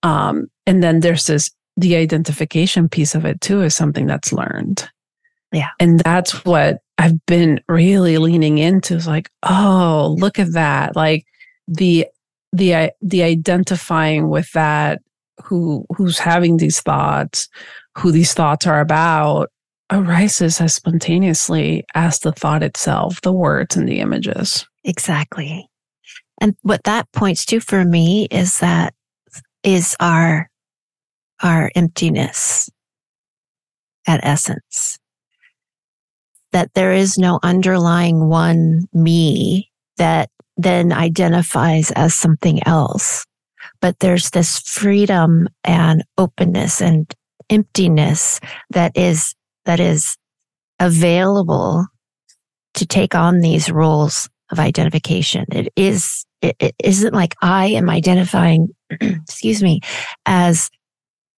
um, 0.02 0.48
and 0.66 0.82
then 0.82 1.00
there's 1.00 1.26
this 1.26 1.50
the 1.76 1.96
identification 1.96 2.88
piece 2.88 3.14
of 3.14 3.24
it 3.24 3.40
too 3.40 3.62
is 3.62 3.74
something 3.74 4.06
that's 4.06 4.32
learned. 4.32 4.88
Yeah, 5.52 5.70
and 5.80 6.00
that's 6.00 6.44
what 6.44 6.80
I've 6.98 7.24
been 7.26 7.60
really 7.68 8.18
leaning 8.18 8.58
into. 8.58 8.94
Is 8.94 9.06
like, 9.06 9.30
oh, 9.42 10.14
look 10.18 10.38
at 10.38 10.52
that! 10.52 10.96
Like 10.96 11.24
the 11.68 12.06
the 12.52 12.92
the 13.00 13.22
identifying 13.22 14.28
with 14.28 14.50
that 14.52 15.00
who 15.42 15.84
who's 15.96 16.18
having 16.18 16.56
these 16.56 16.80
thoughts, 16.80 17.48
who 17.96 18.12
these 18.12 18.34
thoughts 18.34 18.66
are 18.66 18.80
about, 18.80 19.50
arises 19.94 20.60
as 20.60 20.74
spontaneously 20.74 21.84
as 21.94 22.18
the 22.18 22.32
thought 22.32 22.62
itself, 22.62 23.20
the 23.22 23.32
words 23.32 23.76
and 23.76 23.88
the 23.88 24.00
images. 24.00 24.66
Exactly. 24.84 25.68
And 26.40 26.56
what 26.62 26.84
that 26.84 27.10
points 27.12 27.46
to 27.46 27.60
for 27.60 27.84
me 27.84 28.26
is 28.30 28.58
that 28.58 28.94
is 29.62 29.96
our 30.00 30.50
our 31.42 31.70
emptiness 31.74 32.68
at 34.06 34.20
essence. 34.22 34.98
that 36.54 36.72
there 36.74 36.92
is 36.92 37.18
no 37.18 37.40
underlying 37.42 38.28
one 38.28 38.86
me 38.92 39.70
that 39.98 40.30
then 40.56 40.92
identifies 40.92 41.90
as 41.92 42.14
something 42.14 42.66
else. 42.66 43.26
But 43.80 43.98
there's 43.98 44.30
this 44.30 44.60
freedom 44.60 45.48
and 45.64 46.04
openness 46.16 46.80
and 46.80 47.12
emptiness 47.50 48.38
that 48.70 48.92
is, 48.96 49.34
that 49.64 49.80
is 49.80 50.16
available 50.80 51.86
to 52.74 52.86
take 52.86 53.14
on 53.14 53.40
these 53.40 53.70
roles 53.70 54.28
of 54.50 54.58
identification. 54.58 55.46
It 55.52 55.72
is, 55.76 56.24
it, 56.42 56.56
it 56.58 56.74
isn't 56.82 57.14
like 57.14 57.34
I 57.40 57.66
am 57.66 57.88
identifying, 57.88 58.68
excuse 59.00 59.62
me, 59.62 59.80
as 60.26 60.70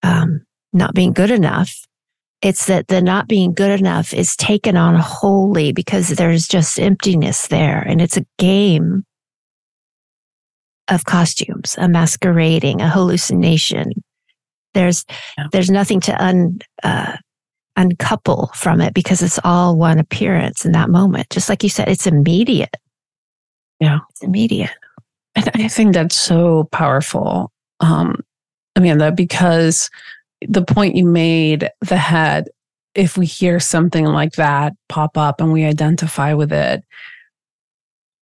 um, 0.03 0.45
not 0.73 0.95
being 0.95 1.13
good 1.13 1.31
enough. 1.31 1.87
It's 2.43 2.67
that 2.67 2.89
the 2.89 3.01
not 3.01 3.29
being 3.29 3.55
good 3.55 3.81
enough 3.81 4.13
is 4.13 4.37
taken 4.37 4.77
on 4.77 4.97
wholly 4.97 5.73
because 5.73 6.11
there's 6.11 6.47
just 6.47 6.79
emptiness 6.79 7.49
there. 7.49 7.81
And 7.81 8.01
it's 8.01 8.17
a 8.17 8.27
game 8.39 9.05
of 10.89 11.05
costumes, 11.05 11.77
a 11.79 11.89
masquerading, 11.89 12.81
a 12.81 12.89
hallucination. 12.89 13.91
There's, 14.75 15.05
yeah. 15.39 15.47
there's 15.51 15.71
nothing 15.71 16.01
to 16.03 16.25
un, 16.25 16.59
uh, 16.83 17.17
uncouple 17.77 18.51
from 18.55 18.81
it 18.81 18.95
because 18.95 19.23
it's 19.23 19.39
all 19.45 19.77
one 19.77 19.99
appearance 19.99 20.65
in 20.65 20.73
that 20.73 20.91
moment. 20.91 21.31
Just 21.31 21.49
like 21.49 21.63
you 21.63 21.69
said, 21.69 21.89
it's 21.89 22.07
immediate. 22.07 22.77
Yeah. 23.81 24.01
It's 24.11 24.23
immediate. 24.23 24.71
And 25.35 25.51
I 25.55 25.69
think 25.69 25.93
that's 25.93 26.17
so 26.17 26.65
powerful. 26.73 27.53
Um, 27.81 28.21
Amanda, 28.75 29.13
because 29.13 29.91
the 30.41 30.65
point 30.65 30.97
you 30.97 31.05
made 31.05 31.71
the 31.81 31.97
head, 31.97 32.49
if 32.95 33.19
we 33.19 33.27
hear 33.27 33.61
something 33.61 34.07
like 34.07 34.33
that 34.33 34.73
pop 34.89 35.19
up 35.19 35.41
and 35.41 35.53
we 35.53 35.65
identify 35.65 36.33
with 36.33 36.53
it, 36.53 36.83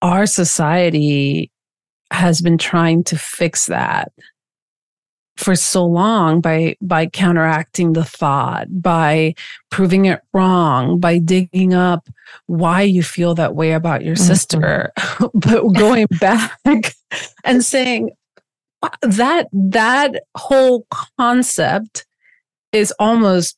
our 0.03 0.27
society 0.27 1.51
has 2.11 2.41
been 2.41 2.59
trying 2.59 3.05
to 3.05 3.17
fix 3.17 3.67
that 3.67 4.13
for 5.37 5.57
so 5.57 5.85
long 5.85 6.41
by 6.41 6.77
by 6.81 7.07
counteracting 7.07 7.93
the 7.93 8.05
thought 8.05 8.67
by 8.71 9.35
proving 9.71 10.05
it 10.05 10.21
wrong 10.33 11.01
by 11.01 11.19
digging 11.19 11.75
up 11.75 12.09
why 12.47 12.83
you 12.83 13.03
feel 13.03 13.35
that 13.35 13.55
way 13.55 13.73
about 13.73 14.05
your 14.05 14.15
mm-hmm. 14.15 14.25
sister 14.25 14.93
but 15.35 15.67
going 15.73 16.07
back 16.21 16.59
and 17.45 17.65
saying 17.65 18.11
that 19.03 19.49
that 19.53 20.23
whole 20.37 20.87
concept 21.19 22.07
is 22.73 22.93
almost 22.99 23.57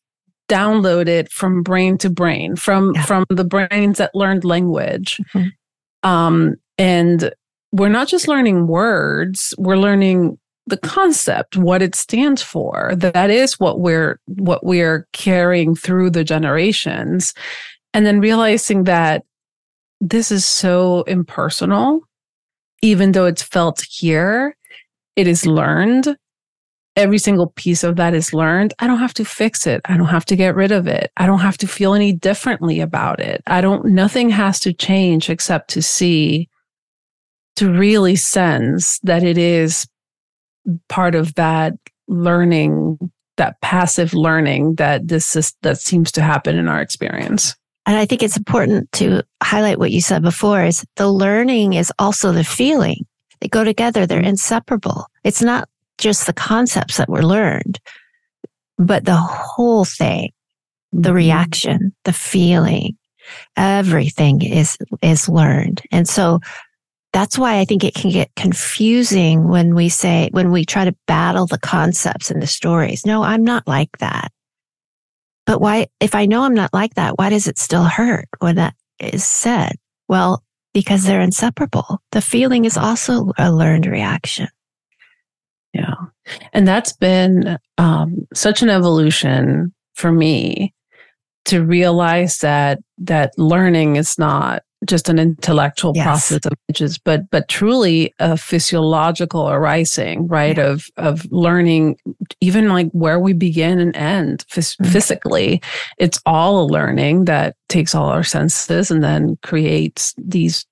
downloaded 0.48 1.28
from 1.30 1.62
brain 1.62 1.98
to 1.98 2.08
brain 2.08 2.56
from 2.56 2.92
yeah. 2.94 3.04
from 3.04 3.26
the 3.28 3.44
brains 3.44 3.98
that 3.98 4.14
learned 4.14 4.44
language 4.44 5.20
mm-hmm. 5.34 6.08
um 6.08 6.54
and 6.78 7.32
we're 7.72 7.88
not 7.88 8.08
just 8.08 8.28
learning 8.28 8.66
words 8.66 9.52
we're 9.58 9.76
learning 9.76 10.38
the 10.66 10.76
concept 10.76 11.56
what 11.56 11.80
it 11.80 11.94
stands 11.94 12.42
for 12.42 12.92
that 12.96 13.30
is 13.30 13.60
what 13.60 13.80
we're 13.80 14.18
what 14.26 14.64
we're 14.64 15.06
carrying 15.12 15.74
through 15.74 16.10
the 16.10 16.24
generations 16.24 17.34
and 17.94 18.04
then 18.04 18.20
realizing 18.20 18.84
that 18.84 19.24
this 20.00 20.30
is 20.30 20.44
so 20.44 21.02
impersonal 21.02 22.00
even 22.82 23.12
though 23.12 23.26
it's 23.26 23.42
felt 23.42 23.82
here 23.88 24.56
it 25.16 25.26
is 25.26 25.46
learned. 25.46 26.16
Every 26.94 27.18
single 27.18 27.48
piece 27.48 27.82
of 27.82 27.96
that 27.96 28.14
is 28.14 28.32
learned. 28.32 28.72
I 28.78 28.86
don't 28.86 28.98
have 28.98 29.14
to 29.14 29.24
fix 29.24 29.66
it. 29.66 29.80
I 29.86 29.96
don't 29.96 30.06
have 30.06 30.24
to 30.26 30.36
get 30.36 30.54
rid 30.54 30.72
of 30.72 30.86
it. 30.86 31.10
I 31.16 31.26
don't 31.26 31.40
have 31.40 31.58
to 31.58 31.66
feel 31.66 31.94
any 31.94 32.12
differently 32.12 32.80
about 32.80 33.20
it. 33.20 33.42
I 33.46 33.60
don't, 33.60 33.86
nothing 33.86 34.30
has 34.30 34.60
to 34.60 34.72
change 34.72 35.28
except 35.28 35.68
to 35.70 35.82
see, 35.82 36.48
to 37.56 37.70
really 37.70 38.16
sense 38.16 38.98
that 39.00 39.22
it 39.24 39.36
is 39.36 39.86
part 40.88 41.14
of 41.14 41.34
that 41.34 41.74
learning, 42.08 42.98
that 43.36 43.60
passive 43.60 44.14
learning 44.14 44.76
that 44.76 45.08
this 45.08 45.36
is, 45.36 45.54
that 45.62 45.78
seems 45.78 46.12
to 46.12 46.22
happen 46.22 46.56
in 46.56 46.68
our 46.68 46.80
experience. 46.80 47.54
And 47.86 47.96
I 47.96 48.04
think 48.04 48.22
it's 48.22 48.36
important 48.36 48.90
to 48.92 49.22
highlight 49.42 49.78
what 49.78 49.92
you 49.92 50.00
said 50.00 50.22
before 50.22 50.64
is 50.64 50.84
the 50.96 51.08
learning 51.08 51.74
is 51.74 51.92
also 51.98 52.32
the 52.32 52.44
feeling. 52.44 53.06
They 53.40 53.48
go 53.48 53.62
together. 53.62 54.06
They're 54.06 54.18
mm-hmm. 54.18 54.28
inseparable. 54.28 55.06
It's 55.22 55.42
not 55.42 55.68
just 55.98 56.26
the 56.26 56.32
concepts 56.32 56.96
that 56.96 57.08
were 57.08 57.24
learned, 57.24 57.78
but 58.76 59.04
the 59.04 59.16
whole 59.16 59.84
thing, 59.84 60.32
the 60.92 61.10
mm-hmm. 61.10 61.16
reaction, 61.16 61.94
the 62.04 62.12
feeling, 62.12 62.96
everything 63.56 64.42
is, 64.42 64.76
is 65.00 65.28
learned. 65.28 65.82
And 65.92 66.08
so 66.08 66.40
that's 67.16 67.38
why 67.38 67.60
I 67.60 67.64
think 67.64 67.82
it 67.82 67.94
can 67.94 68.10
get 68.10 68.30
confusing 68.36 69.48
when 69.48 69.74
we 69.74 69.88
say, 69.88 70.28
when 70.32 70.52
we 70.52 70.66
try 70.66 70.84
to 70.84 70.94
battle 71.06 71.46
the 71.46 71.58
concepts 71.58 72.30
and 72.30 72.42
the 72.42 72.46
stories. 72.46 73.06
No, 73.06 73.22
I'm 73.22 73.42
not 73.42 73.66
like 73.66 73.88
that. 74.00 74.32
But 75.46 75.62
why, 75.62 75.86
if 75.98 76.14
I 76.14 76.26
know 76.26 76.42
I'm 76.42 76.52
not 76.52 76.74
like 76.74 76.92
that, 76.96 77.16
why 77.16 77.30
does 77.30 77.46
it 77.46 77.56
still 77.56 77.84
hurt 77.84 78.28
when 78.40 78.56
that 78.56 78.74
is 79.00 79.24
said? 79.24 79.76
Well, 80.08 80.44
because 80.74 81.04
they're 81.04 81.22
inseparable. 81.22 82.02
The 82.12 82.20
feeling 82.20 82.66
is 82.66 82.76
also 82.76 83.32
a 83.38 83.50
learned 83.50 83.86
reaction. 83.86 84.48
Yeah. 85.72 85.94
And 86.52 86.68
that's 86.68 86.92
been 86.92 87.58
um, 87.78 88.28
such 88.34 88.60
an 88.60 88.68
evolution 88.68 89.72
for 89.94 90.12
me 90.12 90.74
to 91.46 91.64
realize 91.64 92.40
that 92.40 92.80
that 92.98 93.32
learning 93.38 93.96
is 93.96 94.18
not 94.18 94.64
just 94.84 95.08
an 95.08 95.18
intellectual 95.18 95.92
yes. 95.94 96.04
process 96.04 96.46
of 96.46 96.52
images, 96.68 96.98
but 96.98 97.30
but 97.30 97.48
truly 97.48 98.14
a 98.18 98.36
physiological 98.36 99.48
arising, 99.48 100.26
right? 100.26 100.56
Yeah. 100.56 100.72
Of 100.72 100.86
of 100.96 101.30
learning, 101.32 101.98
even 102.40 102.68
like 102.68 102.90
where 102.90 103.18
we 103.18 103.32
begin 103.32 103.78
and 103.80 103.96
end 103.96 104.44
phys- 104.50 104.76
mm-hmm. 104.76 104.92
physically. 104.92 105.62
It's 105.98 106.20
all 106.26 106.62
a 106.62 106.66
learning 106.66 107.24
that 107.24 107.56
takes 107.68 107.94
all 107.94 108.08
our 108.08 108.24
senses 108.24 108.90
and 108.90 109.02
then 109.02 109.38
creates 109.42 110.14
these 110.18 110.66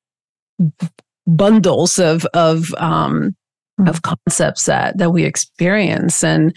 bundles 1.27 1.99
of 1.99 2.27
of 2.35 2.75
um 2.75 3.35
mm-hmm. 3.81 3.89
of 3.89 4.03
concepts 4.03 4.67
that 4.67 4.99
that 4.99 5.11
we 5.11 5.25
experience 5.25 6.23
and 6.23 6.57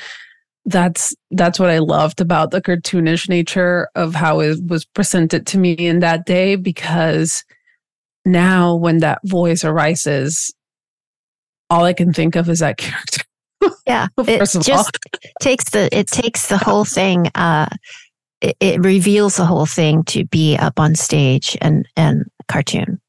that's 0.67 1.15
that's 1.31 1.59
what 1.59 1.69
I 1.69 1.79
loved 1.79 2.19
about 2.19 2.51
the 2.51 2.61
cartoonish 2.61 3.29
nature 3.29 3.87
of 3.95 4.13
how 4.13 4.41
it 4.41 4.59
was 4.67 4.85
presented 4.85 5.47
to 5.47 5.57
me 5.57 5.71
in 5.71 5.99
that 6.01 6.25
day 6.25 6.55
because 6.57 7.43
now 8.25 8.75
when 8.75 8.97
that 8.97 9.19
voice 9.23 9.63
arises, 9.63 10.53
all 11.69 11.85
I 11.85 11.93
can 11.93 12.11
think 12.13 12.35
of 12.35 12.49
is 12.49 12.59
that 12.59 12.77
character. 12.77 13.21
Yeah, 13.87 14.07
it 14.19 14.39
just 14.39 14.69
all. 14.69 14.85
takes 15.41 15.69
the 15.69 15.89
it 15.97 16.07
takes 16.07 16.49
the 16.49 16.57
whole 16.57 16.85
thing. 16.99 17.31
Uh, 17.33 17.69
it, 18.41 18.57
it 18.59 18.85
reveals 18.85 19.37
the 19.37 19.45
whole 19.45 19.65
thing 19.65 20.03
to 20.03 20.25
be 20.25 20.57
up 20.57 20.79
on 20.79 20.95
stage 20.95 21.57
and 21.61 21.87
and 21.95 22.25
cartoon 22.49 22.99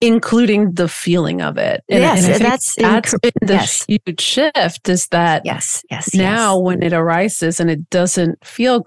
including 0.00 0.72
the 0.72 0.88
feeling 0.88 1.42
of 1.42 1.58
it. 1.58 1.84
And, 1.88 2.00
yes, 2.00 2.26
and 2.26 2.44
that's 2.44 2.74
that's 2.76 3.14
inc- 3.14 3.32
the 3.42 3.54
yes. 3.54 3.84
huge 3.86 4.20
shift 4.20 4.88
is 4.88 5.06
that 5.08 5.42
yes, 5.44 5.82
yes. 5.90 6.14
Now, 6.14 6.56
yes. 6.56 6.62
when 6.62 6.82
it 6.82 6.92
arises 6.92 7.60
and 7.60 7.70
it 7.70 7.88
doesn't 7.90 8.44
feel 8.44 8.84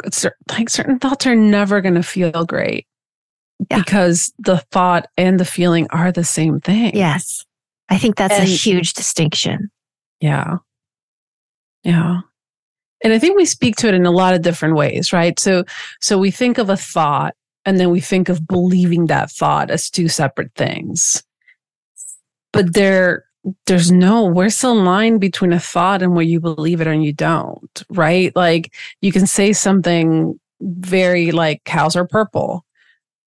like 0.50 0.70
certain 0.70 1.00
thoughts 1.00 1.28
are 1.28 1.36
never 1.36 1.82
going 1.82 1.96
to 1.96 2.04
feel 2.04 2.46
great 2.46 2.88
yeah. 3.70 3.78
because 3.78 4.34
the 4.40 4.58
thought 4.72 5.08
and 5.18 5.40
the 5.40 5.46
feeling 5.46 5.88
are 5.92 6.12
the 6.12 6.24
same 6.24 6.60
thing. 6.60 6.96
Yes, 6.96 7.46
I 7.90 7.98
think 7.98 8.16
that's 8.16 8.34
and, 8.34 8.44
a 8.44 8.52
huge 8.52 8.94
distinction. 8.94 9.70
Yeah, 10.20 10.58
yeah. 11.84 12.22
And 13.04 13.12
I 13.12 13.20
think 13.20 13.36
we 13.36 13.46
speak 13.46 13.76
to 13.78 13.90
it 13.90 13.94
in 13.94 14.06
a 14.06 14.12
lot 14.12 14.34
of 14.34 14.42
different 14.42 14.76
ways, 14.76 15.12
right? 15.12 15.38
So, 15.38 15.66
so 16.00 16.18
we 16.18 16.32
think 16.32 16.58
of 16.58 16.70
a 16.70 16.78
thought 16.78 17.36
and 17.66 17.80
then 17.80 17.90
we 17.90 18.00
think 18.00 18.30
of 18.30 18.48
believing 18.48 19.08
that 19.08 19.32
thought 19.32 19.72
as 19.72 19.90
two 19.90 20.08
separate 20.08 20.54
things. 20.56 21.24
But 22.52 22.74
there, 22.74 23.26
there's 23.66 23.92
no, 23.92 24.26
where's 24.26 24.62
the 24.62 24.74
line 24.74 25.18
between 25.18 25.54
a 25.54 25.60
thought 25.60 26.02
and 26.02 26.14
where 26.14 26.24
you 26.24 26.40
believe 26.40 26.82
it 26.82 26.88
and 26.88 27.04
you 27.04 27.14
don't, 27.14 27.84
right? 27.90 28.36
Like 28.36 28.74
you 29.02 29.12
can 29.12 29.26
say 29.28 29.54
something 29.54 30.40
very 30.62 31.32
like 31.32 31.64
cows 31.66 31.96
are 31.96 32.08
purple 32.08 32.66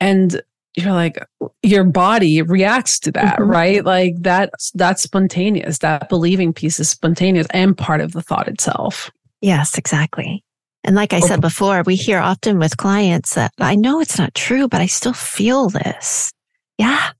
and 0.00 0.40
you're 0.76 0.92
like 0.92 1.18
your 1.62 1.84
body 1.84 2.42
reacts 2.42 2.98
to 3.00 3.12
that 3.12 3.38
mm-hmm. 3.38 3.50
right 3.50 3.84
like 3.84 4.14
that 4.20 4.50
that's 4.74 5.02
spontaneous 5.02 5.78
that 5.78 6.08
believing 6.08 6.52
piece 6.52 6.78
is 6.78 6.90
spontaneous 6.90 7.46
and 7.50 7.76
part 7.76 8.00
of 8.00 8.12
the 8.12 8.22
thought 8.22 8.48
itself 8.48 9.10
yes 9.40 9.76
exactly 9.78 10.44
and 10.86 10.94
like 10.94 11.12
I 11.12 11.18
said 11.18 11.40
before, 11.40 11.82
we 11.84 11.96
hear 11.96 12.20
often 12.20 12.60
with 12.60 12.76
clients 12.76 13.34
that 13.34 13.52
I 13.58 13.74
know 13.74 14.00
it's 14.00 14.18
not 14.18 14.34
true, 14.34 14.68
but 14.68 14.80
I 14.80 14.86
still 14.86 15.12
feel 15.12 15.68
this. 15.68 16.32
Yeah. 16.78 17.10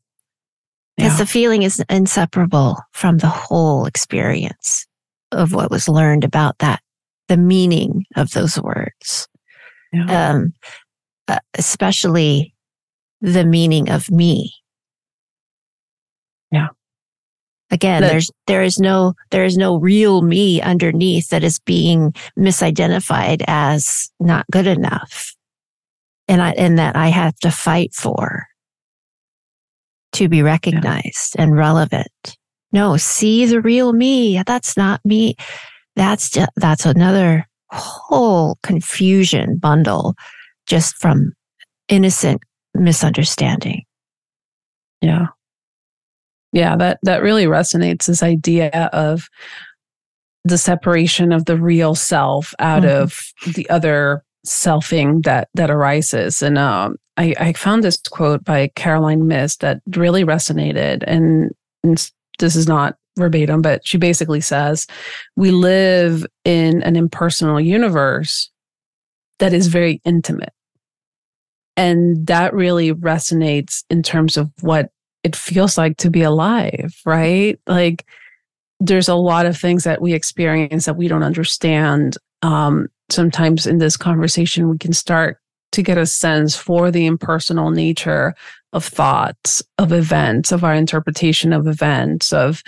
Because 0.97 1.15
yeah. 1.15 1.19
the 1.19 1.27
feeling 1.27 1.63
is 1.65 1.83
inseparable 1.91 2.79
from 2.93 3.19
the 3.19 3.29
whole 3.29 3.87
experience 3.87 4.87
of 5.33 5.53
what 5.53 5.71
was 5.71 5.89
learned 5.89 6.23
about 6.23 6.59
that, 6.59 6.81
the 7.27 7.37
meaning 7.37 8.05
of 8.15 8.31
those 8.31 8.57
words. 8.59 9.27
Yeah. 9.93 10.31
Um, 10.31 10.53
uh, 11.27 11.41
especially 11.55 12.55
the 13.21 13.45
meaning 13.45 13.91
of 13.91 14.11
me. 14.13 14.53
Yeah. 16.53 16.69
Again, 17.77 18.01
That- 18.01 18.11
there's 18.13 18.31
there 18.47 18.63
is 18.63 18.79
no 18.79 19.13
there 19.31 19.45
is 19.45 19.59
no 19.59 19.77
real 19.77 20.23
me 20.23 20.63
underneath 20.63 21.29
that 21.29 21.45
is 21.45 21.59
being 21.59 22.13
misidentified 22.39 23.45
as 23.47 24.11
not 24.19 24.47
good 24.51 24.67
enough. 24.67 25.35
And 26.27 26.41
I 26.41 26.53
and 26.53 26.79
that 26.79 26.97
I 26.97 27.09
have 27.09 27.37
to 27.41 27.51
fight 27.51 27.93
for 27.93 28.47
to 30.13 30.27
be 30.27 30.41
recognized 30.43 31.37
and 31.39 31.55
relevant. 31.55 32.39
No, 32.73 32.97
see 32.97 33.45
the 33.45 33.61
real 33.61 33.93
me. 33.93 34.43
That's 34.47 34.75
not 34.75 35.03
me. 35.05 35.37
That's 35.97 36.31
just, 36.31 36.51
that's 36.57 36.87
another 36.87 37.47
whole 37.71 38.57
confusion 38.63 39.59
bundle 39.59 40.15
just 40.67 40.97
from 40.97 41.33
innocent 41.89 42.43
misunderstanding. 42.75 43.83
Yeah. 45.03 45.27
Yeah, 46.57 46.75
that 46.77 46.99
that 47.03 47.23
really 47.23 47.45
resonates 47.45 48.07
this 48.07 48.23
idea 48.23 48.71
of 48.95 49.29
the 50.45 50.57
separation 50.57 51.31
of 51.31 51.45
the 51.45 51.59
real 51.61 51.95
self 51.95 52.55
out 52.59 52.83
Mhm. 52.83 53.03
of 53.03 53.55
the 53.55 53.69
other 53.69 54.23
selfing 54.47 55.23
that 55.25 55.49
that 55.55 55.71
arises. 55.71 56.41
And 56.41 56.57
um 56.57 56.97
I, 57.19 57.35
I 57.39 57.53
found 57.53 57.85
this 57.85 57.99
quote 58.11 58.43
by 58.45 58.71
Caroline 58.75 59.27
Mist 59.27 59.61
that 59.61 59.81
really 59.97 60.25
resonated 60.25 61.05
and, 61.07 61.51
and 61.85 62.11
this 62.39 62.57
is 62.57 62.67
not 62.67 62.97
verbatim, 63.19 63.61
but 63.63 63.87
she 63.87 63.99
basically 63.99 64.41
says, 64.41 64.87
we 65.37 65.51
live 65.51 66.25
in 66.45 66.83
an 66.85 66.97
impersonal 66.97 67.61
universe 67.61 68.51
that 69.41 69.53
is 69.53 69.67
very 69.69 70.01
intimate. 70.05 70.53
And 71.77 72.27
that 72.27 72.55
really 72.55 72.93
resonates 72.95 73.83
in 73.91 74.03
terms 74.03 74.37
of 74.37 74.51
what 74.61 74.91
it 75.27 75.35
feels 75.35 75.77
like 75.77 75.97
to 75.97 76.09
be 76.09 76.23
alive, 76.23 77.03
right? 77.05 77.59
Like 77.67 78.07
there's 78.79 79.09
a 79.09 79.17
lot 79.17 79.45
of 79.45 79.59
things 79.59 79.83
that 79.83 80.01
we 80.01 80.13
experience 80.13 80.85
that 80.85 80.97
we 80.97 81.09
don't 81.09 81.25
understand. 81.25 82.17
Um, 82.43 82.87
sometimes 83.11 83.67
in 83.67 83.79
this 83.79 83.97
conversation, 83.97 84.69
we 84.69 84.79
can 84.79 84.93
start 84.93 85.39
to 85.73 85.83
get 85.83 85.99
a 85.99 86.07
sense 86.07 86.55
for 86.55 86.93
the 86.93 87.07
impersonal 87.07 87.73
nature 87.73 88.37
of 88.73 88.85
thoughts, 88.85 89.65
of 89.79 89.93
events, 89.93 90.53
of 90.53 90.63
our 90.63 90.75
interpretation 90.75 91.53
of 91.53 91.67
events, 91.67 92.33
of 92.33 92.63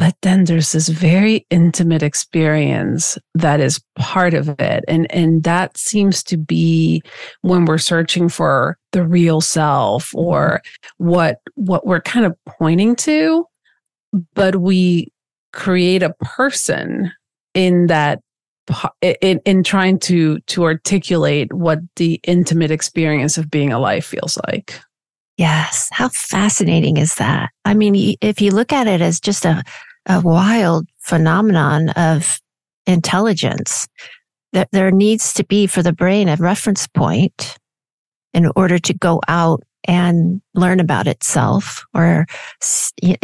but 0.00 0.16
then 0.22 0.44
there's 0.44 0.72
this 0.72 0.88
very 0.88 1.46
intimate 1.50 2.02
experience 2.02 3.18
that 3.34 3.60
is 3.60 3.84
part 3.98 4.32
of 4.32 4.48
it 4.58 4.82
and 4.88 5.06
and 5.12 5.44
that 5.44 5.76
seems 5.76 6.22
to 6.22 6.38
be 6.38 7.02
when 7.42 7.66
we're 7.66 7.78
searching 7.78 8.28
for 8.28 8.78
the 8.92 9.06
real 9.06 9.42
self 9.42 10.10
or 10.14 10.62
what 10.96 11.36
what 11.54 11.86
we're 11.86 12.00
kind 12.00 12.24
of 12.24 12.34
pointing 12.48 12.96
to 12.96 13.44
but 14.34 14.56
we 14.56 15.12
create 15.52 16.02
a 16.02 16.14
person 16.22 17.12
in 17.52 17.86
that 17.86 18.20
in, 19.02 19.38
in 19.44 19.62
trying 19.62 19.98
to 19.98 20.40
to 20.40 20.64
articulate 20.64 21.52
what 21.52 21.78
the 21.96 22.18
intimate 22.24 22.70
experience 22.70 23.36
of 23.36 23.50
being 23.50 23.70
alive 23.70 24.04
feels 24.04 24.38
like 24.46 24.80
Yes. 25.36 25.88
How 25.90 26.10
fascinating 26.10 26.98
is 26.98 27.14
that? 27.14 27.48
I 27.64 27.72
mean, 27.72 28.14
if 28.20 28.42
you 28.42 28.50
look 28.50 28.74
at 28.74 28.86
it 28.86 29.00
as 29.00 29.18
just 29.18 29.46
a, 29.46 29.64
a 30.06 30.20
wild 30.20 30.86
phenomenon 30.98 31.90
of 31.90 32.40
intelligence, 32.86 33.86
that 34.52 34.68
there 34.72 34.90
needs 34.90 35.32
to 35.34 35.44
be 35.44 35.66
for 35.66 35.82
the 35.82 35.92
brain 35.92 36.28
a 36.28 36.36
reference 36.36 36.86
point 36.86 37.56
in 38.34 38.50
order 38.56 38.78
to 38.78 38.94
go 38.94 39.20
out 39.28 39.62
and 39.84 40.40
learn 40.54 40.80
about 40.80 41.06
itself, 41.06 41.84
or 41.94 42.26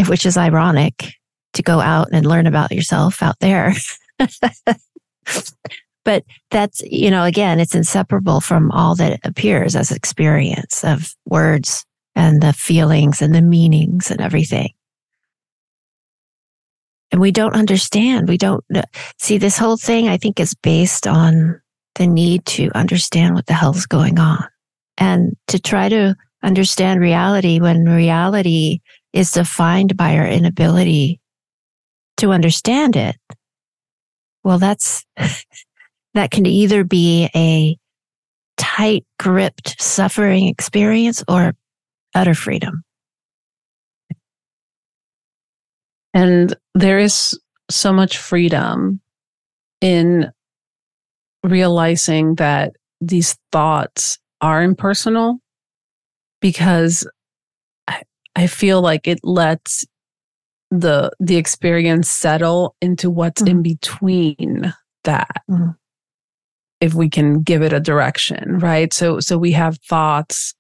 which 0.07 0.25
is 0.27 0.37
ironic 0.37 1.13
to 1.53 1.63
go 1.63 1.81
out 1.81 2.09
and 2.13 2.27
learn 2.27 2.47
about 2.47 2.73
yourself 2.73 3.23
out 3.23 3.39
there. 3.41 3.75
but 6.05 6.25
that's, 6.51 6.81
you 6.83 7.11
know, 7.11 7.25
again, 7.25 7.61
it's 7.61 7.75
inseparable 7.75 8.41
from 8.41 8.71
all 8.71 8.95
that 8.95 9.21
appears 9.25 9.75
as 9.77 9.91
experience 9.91 10.85
of 10.85 11.15
words 11.27 11.85
and 12.15 12.43
the 12.43 12.53
feelings 12.53 13.21
and 13.21 13.35
the 13.35 13.43
meanings 13.43 14.11
and 14.11 14.21
everything. 14.21 14.71
And 17.17 17.23
we 17.23 17.33
don't 17.33 17.55
understand. 17.55 18.29
We 18.29 18.37
don't 18.37 18.63
see 19.17 19.39
this 19.39 19.57
whole 19.57 19.79
thing, 19.79 20.07
I 20.07 20.19
think, 20.19 20.39
is 20.39 20.53
based 20.53 21.07
on 21.07 21.63
the 21.95 22.07
need 22.07 22.45
to 22.45 22.71
understand 22.75 23.35
what 23.35 23.47
the 23.47 23.55
hell's 23.55 23.87
going 23.87 24.19
on 24.19 24.45
and 24.99 25.35
to 25.47 25.59
try 25.59 25.89
to 25.89 26.15
understand 26.43 27.01
reality 27.01 27.59
when 27.59 27.87
reality 27.87 28.81
is 29.15 29.31
defined 29.31 29.97
by 29.97 30.19
our 30.19 30.27
inability 30.27 31.19
to 32.19 32.33
understand 32.33 32.97
it. 32.97 33.17
Well, 34.45 34.59
that's, 34.59 35.03
that 36.13 36.31
can 36.31 36.45
either 36.45 36.85
be 36.85 37.31
a 37.35 37.79
tight 38.59 39.07
gripped 39.19 39.81
suffering 39.81 40.49
experience 40.49 41.25
or 41.27 41.55
utter 42.15 42.35
freedom. 42.35 42.83
And 46.17 46.57
there 46.75 46.99
is 46.99 47.39
so 47.71 47.93
much 47.93 48.17
freedom 48.17 49.03
in 49.83 50.33
realizing 51.45 52.37
that 52.37 52.73
these 53.03 53.37
thoughts 53.53 54.19
are 54.41 54.63
impersonal 54.63 55.41
because 56.41 57.07
I, 57.87 58.01
I 58.35 58.47
feel 58.47 58.81
like 58.81 59.07
it 59.07 59.21
lets 59.25 59.85
the 60.71 61.11
the 61.21 61.37
experience 61.37 62.11
settle 62.11 62.75
into 62.81 63.11
what's 63.11 63.43
in 63.43 63.63
between 63.63 64.73
that 65.05 65.43
Mhm. 65.51 65.77
if 66.81 66.95
we 66.95 67.11
can 67.11 67.43
give 67.43 67.61
it 67.61 67.75
a 67.75 67.79
direction 67.81 68.59
right? 68.59 68.91
So 68.91 69.21
so 69.21 69.37
we 69.37 69.53
have 69.53 69.77
thoughts 69.87 70.55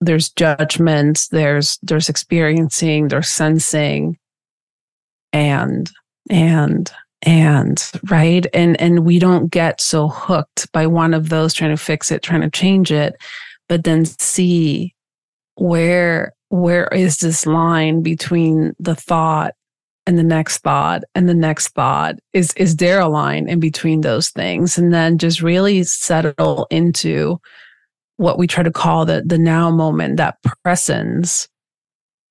there's 0.00 0.30
judgments 0.30 1.28
there's 1.28 1.78
there's 1.82 2.08
experiencing 2.08 3.08
there's 3.08 3.28
sensing 3.28 4.16
and 5.36 5.90
and 6.30 6.90
and 7.22 7.90
right? 8.10 8.46
And 8.54 8.80
and 8.80 9.04
we 9.04 9.18
don't 9.18 9.48
get 9.48 9.80
so 9.80 10.08
hooked 10.08 10.70
by 10.72 10.86
one 10.86 11.14
of 11.14 11.28
those 11.28 11.54
trying 11.54 11.70
to 11.70 11.76
fix 11.76 12.10
it 12.10 12.22
trying 12.22 12.42
to 12.42 12.50
change 12.50 12.90
it 12.90 13.16
but 13.68 13.84
then 13.84 14.04
see 14.04 14.94
where 15.56 16.32
where 16.48 16.86
is 16.88 17.18
this 17.18 17.46
line 17.46 18.02
between 18.02 18.72
the 18.78 18.94
thought 18.94 19.54
and 20.06 20.16
the 20.16 20.22
next 20.22 20.58
thought 20.58 21.02
and 21.14 21.28
the 21.28 21.34
next 21.34 21.68
thought? 21.68 22.16
Is 22.32 22.52
is 22.56 22.76
there 22.76 23.00
a 23.00 23.08
line 23.08 23.48
in 23.48 23.60
between 23.60 24.02
those 24.02 24.28
things? 24.30 24.78
And 24.78 24.92
then 24.94 25.18
just 25.18 25.42
really 25.42 25.82
settle 25.84 26.66
into 26.70 27.40
what 28.16 28.38
we 28.38 28.46
try 28.46 28.62
to 28.62 28.70
call 28.70 29.04
the 29.04 29.22
the 29.26 29.38
now 29.38 29.70
moment 29.70 30.16
that 30.18 30.36
presence 30.62 31.48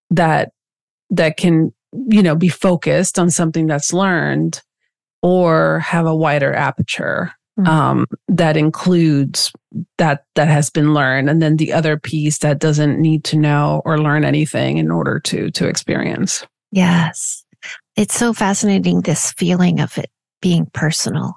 that 0.09 0.51
that 1.09 1.37
can 1.37 1.73
you 2.07 2.21
know 2.23 2.35
be 2.35 2.49
focused 2.49 3.17
on 3.19 3.29
something 3.29 3.67
that's 3.67 3.93
learned 3.93 4.61
or 5.21 5.79
have 5.79 6.05
a 6.05 6.15
wider 6.15 6.53
aperture 6.53 7.31
Mhm. 7.57 7.67
um, 7.67 8.05
that 8.27 8.57
includes 8.57 9.51
that 9.97 10.25
that 10.35 10.49
has 10.49 10.69
been 10.69 10.93
learned 10.93 11.29
and 11.29 11.41
then 11.41 11.55
the 11.55 11.71
other 11.71 11.97
piece 11.97 12.39
that 12.39 12.59
doesn't 12.59 12.99
need 12.99 13.23
to 13.23 13.37
know 13.37 13.81
or 13.85 13.97
learn 13.97 14.25
anything 14.25 14.77
in 14.77 14.91
order 14.91 15.19
to 15.21 15.49
to 15.51 15.65
experience 15.67 16.45
Yes. 16.71 17.45
It's 17.95 18.13
so 18.13 18.33
fascinating, 18.33 18.99
this 19.01 19.31
feeling 19.37 19.79
of 19.79 19.97
it 19.97 20.09
being 20.41 20.65
personal. 20.73 21.33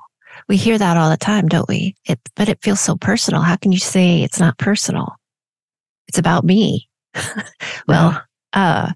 We 0.48 0.56
hear 0.56 0.76
that 0.76 0.96
all 0.96 1.10
the 1.10 1.16
time, 1.16 1.46
don't 1.46 1.68
we? 1.68 1.94
It, 2.06 2.18
but 2.34 2.48
it 2.48 2.58
feels 2.62 2.80
so 2.80 2.96
personal. 2.96 3.42
How 3.42 3.54
can 3.54 3.70
you 3.70 3.78
say 3.78 4.22
it's 4.24 4.40
not 4.40 4.58
personal? 4.58 5.14
It's 6.08 6.18
about 6.18 6.42
me. 6.44 6.88
well, 7.86 8.20
uh, 8.52 8.90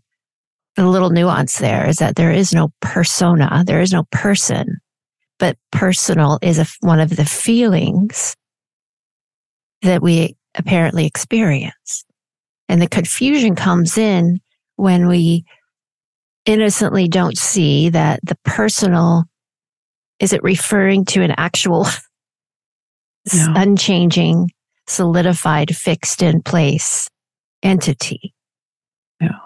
the 0.76 0.86
little 0.86 1.10
nuance 1.10 1.58
there 1.58 1.88
is 1.88 1.96
that 1.96 2.16
there 2.16 2.32
is 2.32 2.52
no 2.52 2.72
persona. 2.80 3.62
There 3.66 3.80
is 3.80 3.92
no 3.92 4.04
person, 4.10 4.78
but 5.38 5.56
personal 5.70 6.38
is 6.42 6.58
a, 6.58 6.66
one 6.80 7.00
of 7.00 7.14
the 7.16 7.24
feelings 7.24 8.34
that 9.82 10.02
we 10.02 10.36
apparently 10.54 11.06
experience. 11.06 12.04
And 12.68 12.80
the 12.80 12.88
confusion 12.88 13.54
comes 13.54 13.98
in 13.98 14.40
when 14.76 15.08
we 15.08 15.44
innocently 16.46 17.08
don't 17.08 17.36
see 17.36 17.90
that 17.90 18.20
the 18.22 18.36
personal 18.44 19.24
is 20.18 20.32
it 20.32 20.42
referring 20.42 21.04
to 21.06 21.22
an 21.22 21.32
actual 21.36 21.86
No. 23.32 23.52
unchanging, 23.54 24.50
solidified, 24.88 25.76
fixed 25.76 26.22
in 26.22 26.42
place 26.42 27.08
entity. 27.62 28.34
Yeah. 29.20 29.38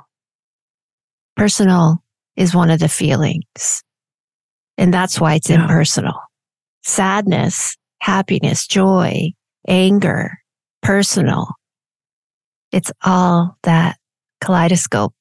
Personal 1.36 2.02
is 2.36 2.54
one 2.54 2.70
of 2.70 2.80
the 2.80 2.88
feelings. 2.88 3.82
And 4.78 4.92
that's 4.92 5.20
why 5.20 5.34
it's 5.34 5.48
Yeah. 5.50 5.62
impersonal. 5.62 6.18
Sadness, 6.82 7.76
happiness, 8.00 8.66
joy, 8.66 9.32
anger, 9.68 10.38
personal. 10.82 11.54
It's 12.72 12.92
all 13.04 13.56
that 13.62 13.96
kaleidoscope 14.40 15.14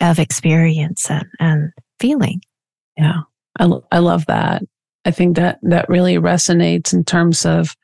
of 0.00 0.18
experience 0.18 1.10
and, 1.10 1.26
and 1.38 1.72
feeling. 2.00 2.40
Yeah. 2.96 3.20
I, 3.58 3.70
I 3.90 3.98
love 3.98 4.26
that. 4.26 4.62
I 5.04 5.10
think 5.10 5.36
that 5.36 5.58
that 5.62 5.88
really 5.88 6.16
resonates 6.16 6.92
in 6.92 7.04
terms 7.04 7.44
of 7.46 7.76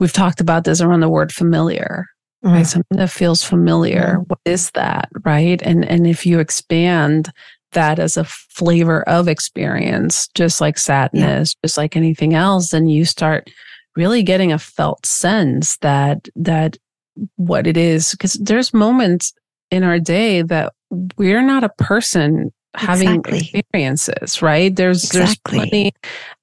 we've 0.00 0.12
talked 0.12 0.40
about 0.40 0.64
this 0.64 0.80
around 0.80 1.00
the 1.00 1.08
word 1.08 1.32
familiar. 1.32 2.06
Right? 2.42 2.54
Mm-hmm. 2.54 2.64
Something 2.64 2.98
that 2.98 3.10
feels 3.10 3.42
familiar. 3.42 4.18
What 4.26 4.40
is 4.44 4.70
that, 4.72 5.08
right? 5.24 5.60
And 5.62 5.84
and 5.84 6.06
if 6.06 6.26
you 6.26 6.38
expand 6.38 7.32
that 7.72 7.98
as 7.98 8.16
a 8.16 8.24
flavor 8.24 9.02
of 9.08 9.28
experience, 9.28 10.28
just 10.34 10.60
like 10.60 10.78
sadness, 10.78 11.54
yeah. 11.54 11.66
just 11.66 11.76
like 11.76 11.96
anything 11.96 12.34
else, 12.34 12.70
then 12.70 12.86
you 12.86 13.04
start 13.04 13.48
really 13.96 14.22
getting 14.22 14.52
a 14.52 14.58
felt 14.58 15.04
sense 15.06 15.76
that 15.78 16.28
that 16.36 16.76
what 17.36 17.66
it 17.66 17.76
is 17.76 18.12
because 18.12 18.34
there's 18.34 18.72
moments 18.72 19.32
in 19.70 19.84
our 19.84 19.98
day 19.98 20.42
that 20.42 20.72
we're 21.16 21.42
not 21.42 21.64
a 21.64 21.70
person 21.78 22.50
having 22.74 23.16
exactly. 23.16 23.38
experiences, 23.38 24.40
right? 24.40 24.74
There's 24.74 25.04
exactly. 25.04 25.58
there's 25.58 25.70
plenty 25.70 25.94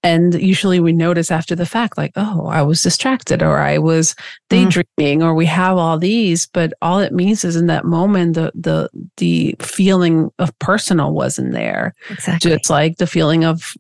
and 0.04 0.42
usually 0.42 0.80
we 0.80 0.94
notice 0.94 1.32
after 1.32 1.56
the 1.56 1.66
fact 1.66 1.98
like, 1.98 2.14
oh, 2.16 2.48
I 2.48 2.62
was 2.62 2.82
distracted 2.82 3.44
or 3.44 3.58
I 3.58 3.78
was 3.80 4.14
mm-hmm. 4.14 4.64
daydreaming 4.96 5.20
mm. 5.20 5.24
or 5.24 5.34
we 5.34 5.46
have 5.48 5.78
all 5.78 5.98
these, 5.98 6.46
but 6.48 6.74
all 6.82 7.00
it 7.00 7.14
means 7.14 7.44
is 7.44 7.56
in 7.56 7.68
that 7.68 7.86
moment 7.86 8.36
the 8.36 8.52
the 8.56 8.90
the 9.18 9.56
feeling 9.60 10.32
of 10.40 10.58
personal 10.60 11.14
wasn't 11.14 11.52
there. 11.52 11.96
Exactly. 12.10 12.52
It's 12.52 12.70
like 12.70 12.98
the 12.98 13.08
feeling 13.08 13.44
of 13.44 13.76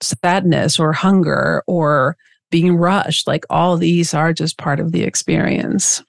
sadness 0.00 0.78
or 0.78 0.92
hunger 0.92 1.62
or 1.66 2.16
being 2.50 2.76
rushed. 2.76 3.26
Like 3.26 3.44
all 3.50 3.76
these 3.76 4.14
are 4.14 4.32
just 4.32 4.56
part 4.56 4.80
of 4.80 4.92
the 4.92 5.02
experience. 5.02 6.02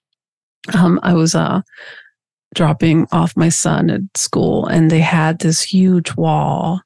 Um, 0.77 0.99
I 1.03 1.13
was 1.13 1.35
uh 1.35 1.61
dropping 2.53 3.07
off 3.11 3.37
my 3.37 3.49
son 3.49 3.89
at 3.89 4.01
school 4.15 4.65
and 4.67 4.91
they 4.91 4.99
had 4.99 5.39
this 5.39 5.61
huge 5.61 6.15
wall 6.15 6.81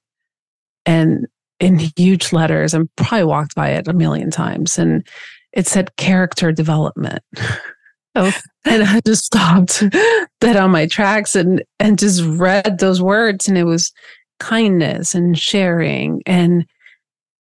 and 0.86 1.28
in 1.60 1.80
huge 1.96 2.32
letters 2.32 2.74
and 2.74 2.90
probably 2.96 3.24
walked 3.24 3.56
by 3.56 3.70
it 3.70 3.88
a 3.88 3.94
million 3.94 4.30
times 4.30 4.78
and 4.78 5.08
it 5.54 5.68
said 5.68 5.96
character 5.96 6.52
development. 6.52 7.24
Oh. 8.18 8.32
and 8.64 8.82
I 8.82 9.02
just 9.06 9.26
stopped 9.26 9.84
dead 10.40 10.56
on 10.56 10.72
my 10.72 10.88
tracks 10.88 11.36
and 11.36 11.62
and 11.80 12.00
just 12.00 12.24
read 12.24 12.80
those 12.80 13.02
words 13.02 13.50
and 13.50 13.58
it 13.58 13.66
was 13.66 13.92
kindness 14.40 15.14
and 15.14 15.38
sharing 15.38 16.24
and 16.26 16.66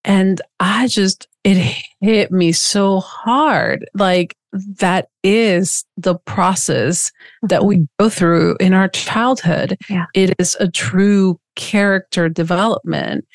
and 0.03 0.41
I 0.59 0.87
just 0.87 1.29
it 1.45 1.55
hit 2.01 2.29
me 2.31 2.51
so 2.51 2.99
hard 2.99 3.87
like 3.93 4.35
that 4.77 5.09
is 5.23 5.85
the 5.97 6.15
process 6.15 7.11
that 7.43 7.65
we 7.65 7.77
mm-hmm. 7.77 8.03
go 8.03 8.09
through 8.09 8.57
in 8.59 8.73
our 8.73 8.87
childhood. 8.87 9.77
Yeah. 9.89 10.05
It 10.13 10.33
is 10.39 10.55
a 10.59 10.69
true 10.69 11.39
character 11.55 12.29
development. 12.29 13.25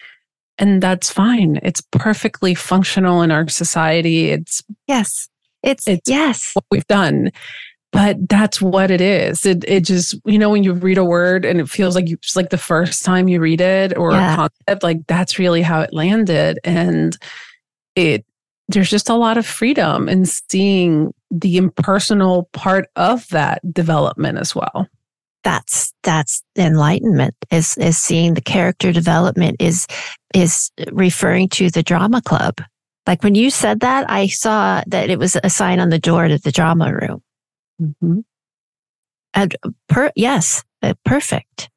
And 0.58 0.82
that's 0.82 1.10
fine. 1.10 1.58
It's 1.62 1.82
perfectly 1.92 2.54
functional 2.54 3.22
in 3.22 3.30
our 3.30 3.48
society. 3.48 4.30
It's 4.30 4.62
yes. 4.86 5.28
It's, 5.62 5.88
it's 5.88 6.08
yes. 6.08 6.52
What 6.54 6.64
we've 6.70 6.86
done. 6.86 7.30
But 7.92 8.28
that's 8.28 8.62
what 8.62 8.90
it 8.90 9.00
is. 9.00 9.44
It 9.44 9.64
it 9.66 9.84
just, 9.84 10.14
you 10.24 10.38
know, 10.38 10.48
when 10.50 10.62
you 10.62 10.74
read 10.74 10.96
a 10.96 11.04
word 11.04 11.44
and 11.44 11.60
it 11.60 11.68
feels 11.68 11.96
like 11.96 12.08
you 12.08 12.18
it's 12.22 12.36
like 12.36 12.50
the 12.50 12.56
first 12.58 13.04
time 13.04 13.26
you 13.26 13.40
read 13.40 13.60
it 13.60 13.96
or 13.96 14.12
yeah. 14.12 14.32
a 14.32 14.36
concept, 14.36 14.82
like 14.84 14.98
that's 15.08 15.40
really 15.40 15.60
how 15.60 15.80
it 15.80 15.92
landed. 15.92 16.60
And 16.62 17.16
it 17.96 18.24
there's 18.70 18.90
just 18.90 19.08
a 19.08 19.14
lot 19.14 19.36
of 19.36 19.46
freedom 19.46 20.08
in 20.08 20.24
seeing 20.24 21.12
the 21.30 21.56
impersonal 21.56 22.48
part 22.52 22.88
of 22.96 23.28
that 23.28 23.60
development 23.72 24.38
as 24.38 24.54
well. 24.54 24.86
That's 25.42 25.92
that's 26.02 26.42
enlightenment 26.56 27.34
is 27.50 27.76
is 27.78 27.98
seeing 27.98 28.34
the 28.34 28.40
character 28.40 28.92
development 28.92 29.56
is 29.58 29.86
is 30.34 30.70
referring 30.92 31.48
to 31.50 31.70
the 31.70 31.82
drama 31.82 32.20
club. 32.20 32.60
Like 33.06 33.24
when 33.24 33.34
you 33.34 33.50
said 33.50 33.80
that 33.80 34.08
i 34.10 34.26
saw 34.26 34.82
that 34.86 35.10
it 35.10 35.18
was 35.18 35.36
a 35.42 35.50
sign 35.50 35.80
on 35.80 35.88
the 35.88 35.98
door 35.98 36.28
to 36.28 36.38
the 36.38 36.52
drama 36.52 36.92
room. 36.92 37.22
Mm-hmm. 37.80 38.20
and 39.32 39.56
per, 39.88 40.12
yes 40.14 40.62
uh, 40.82 40.92
perfect 41.04 41.70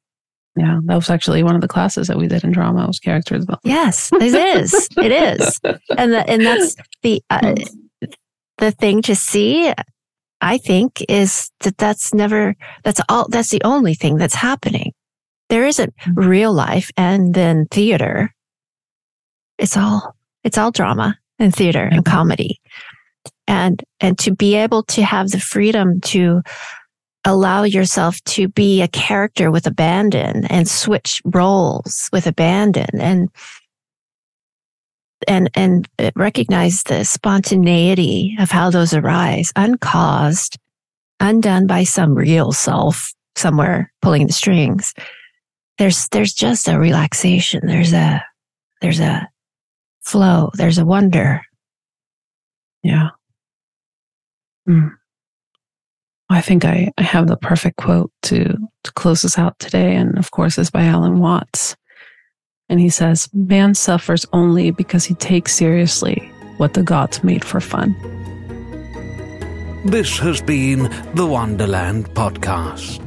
yeah, 0.56 0.78
that 0.84 0.94
was 0.94 1.10
actually 1.10 1.42
one 1.42 1.56
of 1.56 1.60
the 1.60 1.68
classes 1.68 2.06
that 2.06 2.16
we 2.16 2.28
did 2.28 2.44
in 2.44 2.52
drama. 2.52 2.86
Was 2.86 3.00
character 3.00 3.36
development. 3.38 3.60
Yes, 3.64 4.10
it 4.12 4.34
is. 4.34 4.88
it 4.96 5.10
is, 5.12 5.60
and 5.96 6.12
the, 6.12 6.28
and 6.28 6.42
that's 6.42 6.76
the 7.02 7.22
uh, 7.30 7.54
the 8.58 8.70
thing 8.70 9.02
to 9.02 9.16
see. 9.16 9.72
I 10.40 10.58
think 10.58 11.02
is 11.08 11.50
that 11.60 11.78
that's 11.78 12.14
never 12.14 12.54
that's 12.84 13.00
all 13.08 13.28
that's 13.28 13.50
the 13.50 13.62
only 13.64 13.94
thing 13.94 14.16
that's 14.16 14.34
happening. 14.34 14.92
There 15.48 15.66
isn't 15.66 15.94
mm-hmm. 15.96 16.20
real 16.20 16.52
life 16.52 16.90
and 16.96 17.34
then 17.34 17.66
theater. 17.70 18.32
It's 19.58 19.76
all 19.76 20.14
it's 20.44 20.58
all 20.58 20.70
drama 20.70 21.18
and 21.38 21.54
theater 21.54 21.88
and 21.90 22.04
comedy, 22.04 22.60
and 23.48 23.82
and 24.00 24.16
to 24.20 24.32
be 24.32 24.54
able 24.54 24.84
to 24.84 25.02
have 25.02 25.30
the 25.30 25.40
freedom 25.40 26.00
to 26.02 26.42
allow 27.24 27.62
yourself 27.62 28.22
to 28.24 28.48
be 28.48 28.82
a 28.82 28.88
character 28.88 29.50
with 29.50 29.66
abandon 29.66 30.44
and 30.46 30.68
switch 30.68 31.22
roles 31.24 32.08
with 32.12 32.26
abandon 32.26 33.00
and 33.00 33.30
and 35.26 35.50
and 35.54 35.88
recognize 36.16 36.82
the 36.82 37.04
spontaneity 37.04 38.36
of 38.38 38.50
how 38.50 38.70
those 38.70 38.92
arise 38.92 39.52
uncaused 39.56 40.58
undone 41.20 41.66
by 41.66 41.84
some 41.84 42.14
real 42.14 42.52
self 42.52 43.12
somewhere 43.36 43.92
pulling 44.02 44.26
the 44.26 44.32
strings. 44.32 44.94
There's 45.78 46.08
there's 46.08 46.32
just 46.32 46.68
a 46.68 46.78
relaxation. 46.78 47.66
There's 47.66 47.92
a 47.92 48.22
there's 48.80 49.00
a 49.00 49.28
flow. 50.02 50.50
There's 50.54 50.78
a 50.78 50.84
wonder. 50.84 51.42
Yeah. 52.82 53.10
Mm. 54.68 54.92
I 56.30 56.40
think 56.40 56.64
I, 56.64 56.90
I 56.96 57.02
have 57.02 57.28
the 57.28 57.36
perfect 57.36 57.76
quote 57.76 58.10
to, 58.22 58.56
to 58.84 58.92
close 58.92 59.22
us 59.24 59.38
out 59.38 59.58
today. 59.58 59.94
And 59.94 60.16
of 60.18 60.30
course, 60.30 60.56
is 60.58 60.70
by 60.70 60.84
Alan 60.84 61.18
Watts. 61.18 61.76
And 62.68 62.80
he 62.80 62.88
says, 62.88 63.28
Man 63.32 63.74
suffers 63.74 64.24
only 64.32 64.70
because 64.70 65.04
he 65.04 65.14
takes 65.14 65.54
seriously 65.54 66.16
what 66.56 66.72
the 66.74 66.82
gods 66.82 67.22
made 67.22 67.44
for 67.44 67.60
fun. 67.60 67.94
This 69.84 70.18
has 70.18 70.40
been 70.40 70.90
the 71.14 71.26
Wonderland 71.26 72.08
Podcast. 72.14 73.02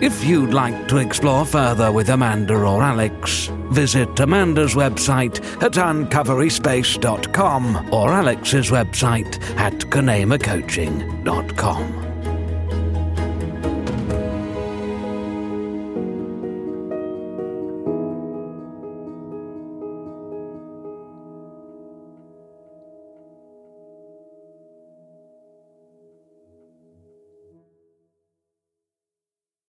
If 0.00 0.24
you'd 0.24 0.54
like 0.54 0.86
to 0.88 0.98
explore 0.98 1.46
further 1.46 1.90
with 1.90 2.10
Amanda 2.10 2.54
or 2.54 2.82
Alex, 2.82 3.50
visit 3.70 4.20
Amanda's 4.20 4.74
website 4.74 5.38
at 5.62 5.72
uncoveryspace.com 5.72 7.88
or 7.92 8.12
Alex's 8.12 8.70
website 8.70 9.40
at 9.56 9.72
kanemacoaching.com. 9.72 12.05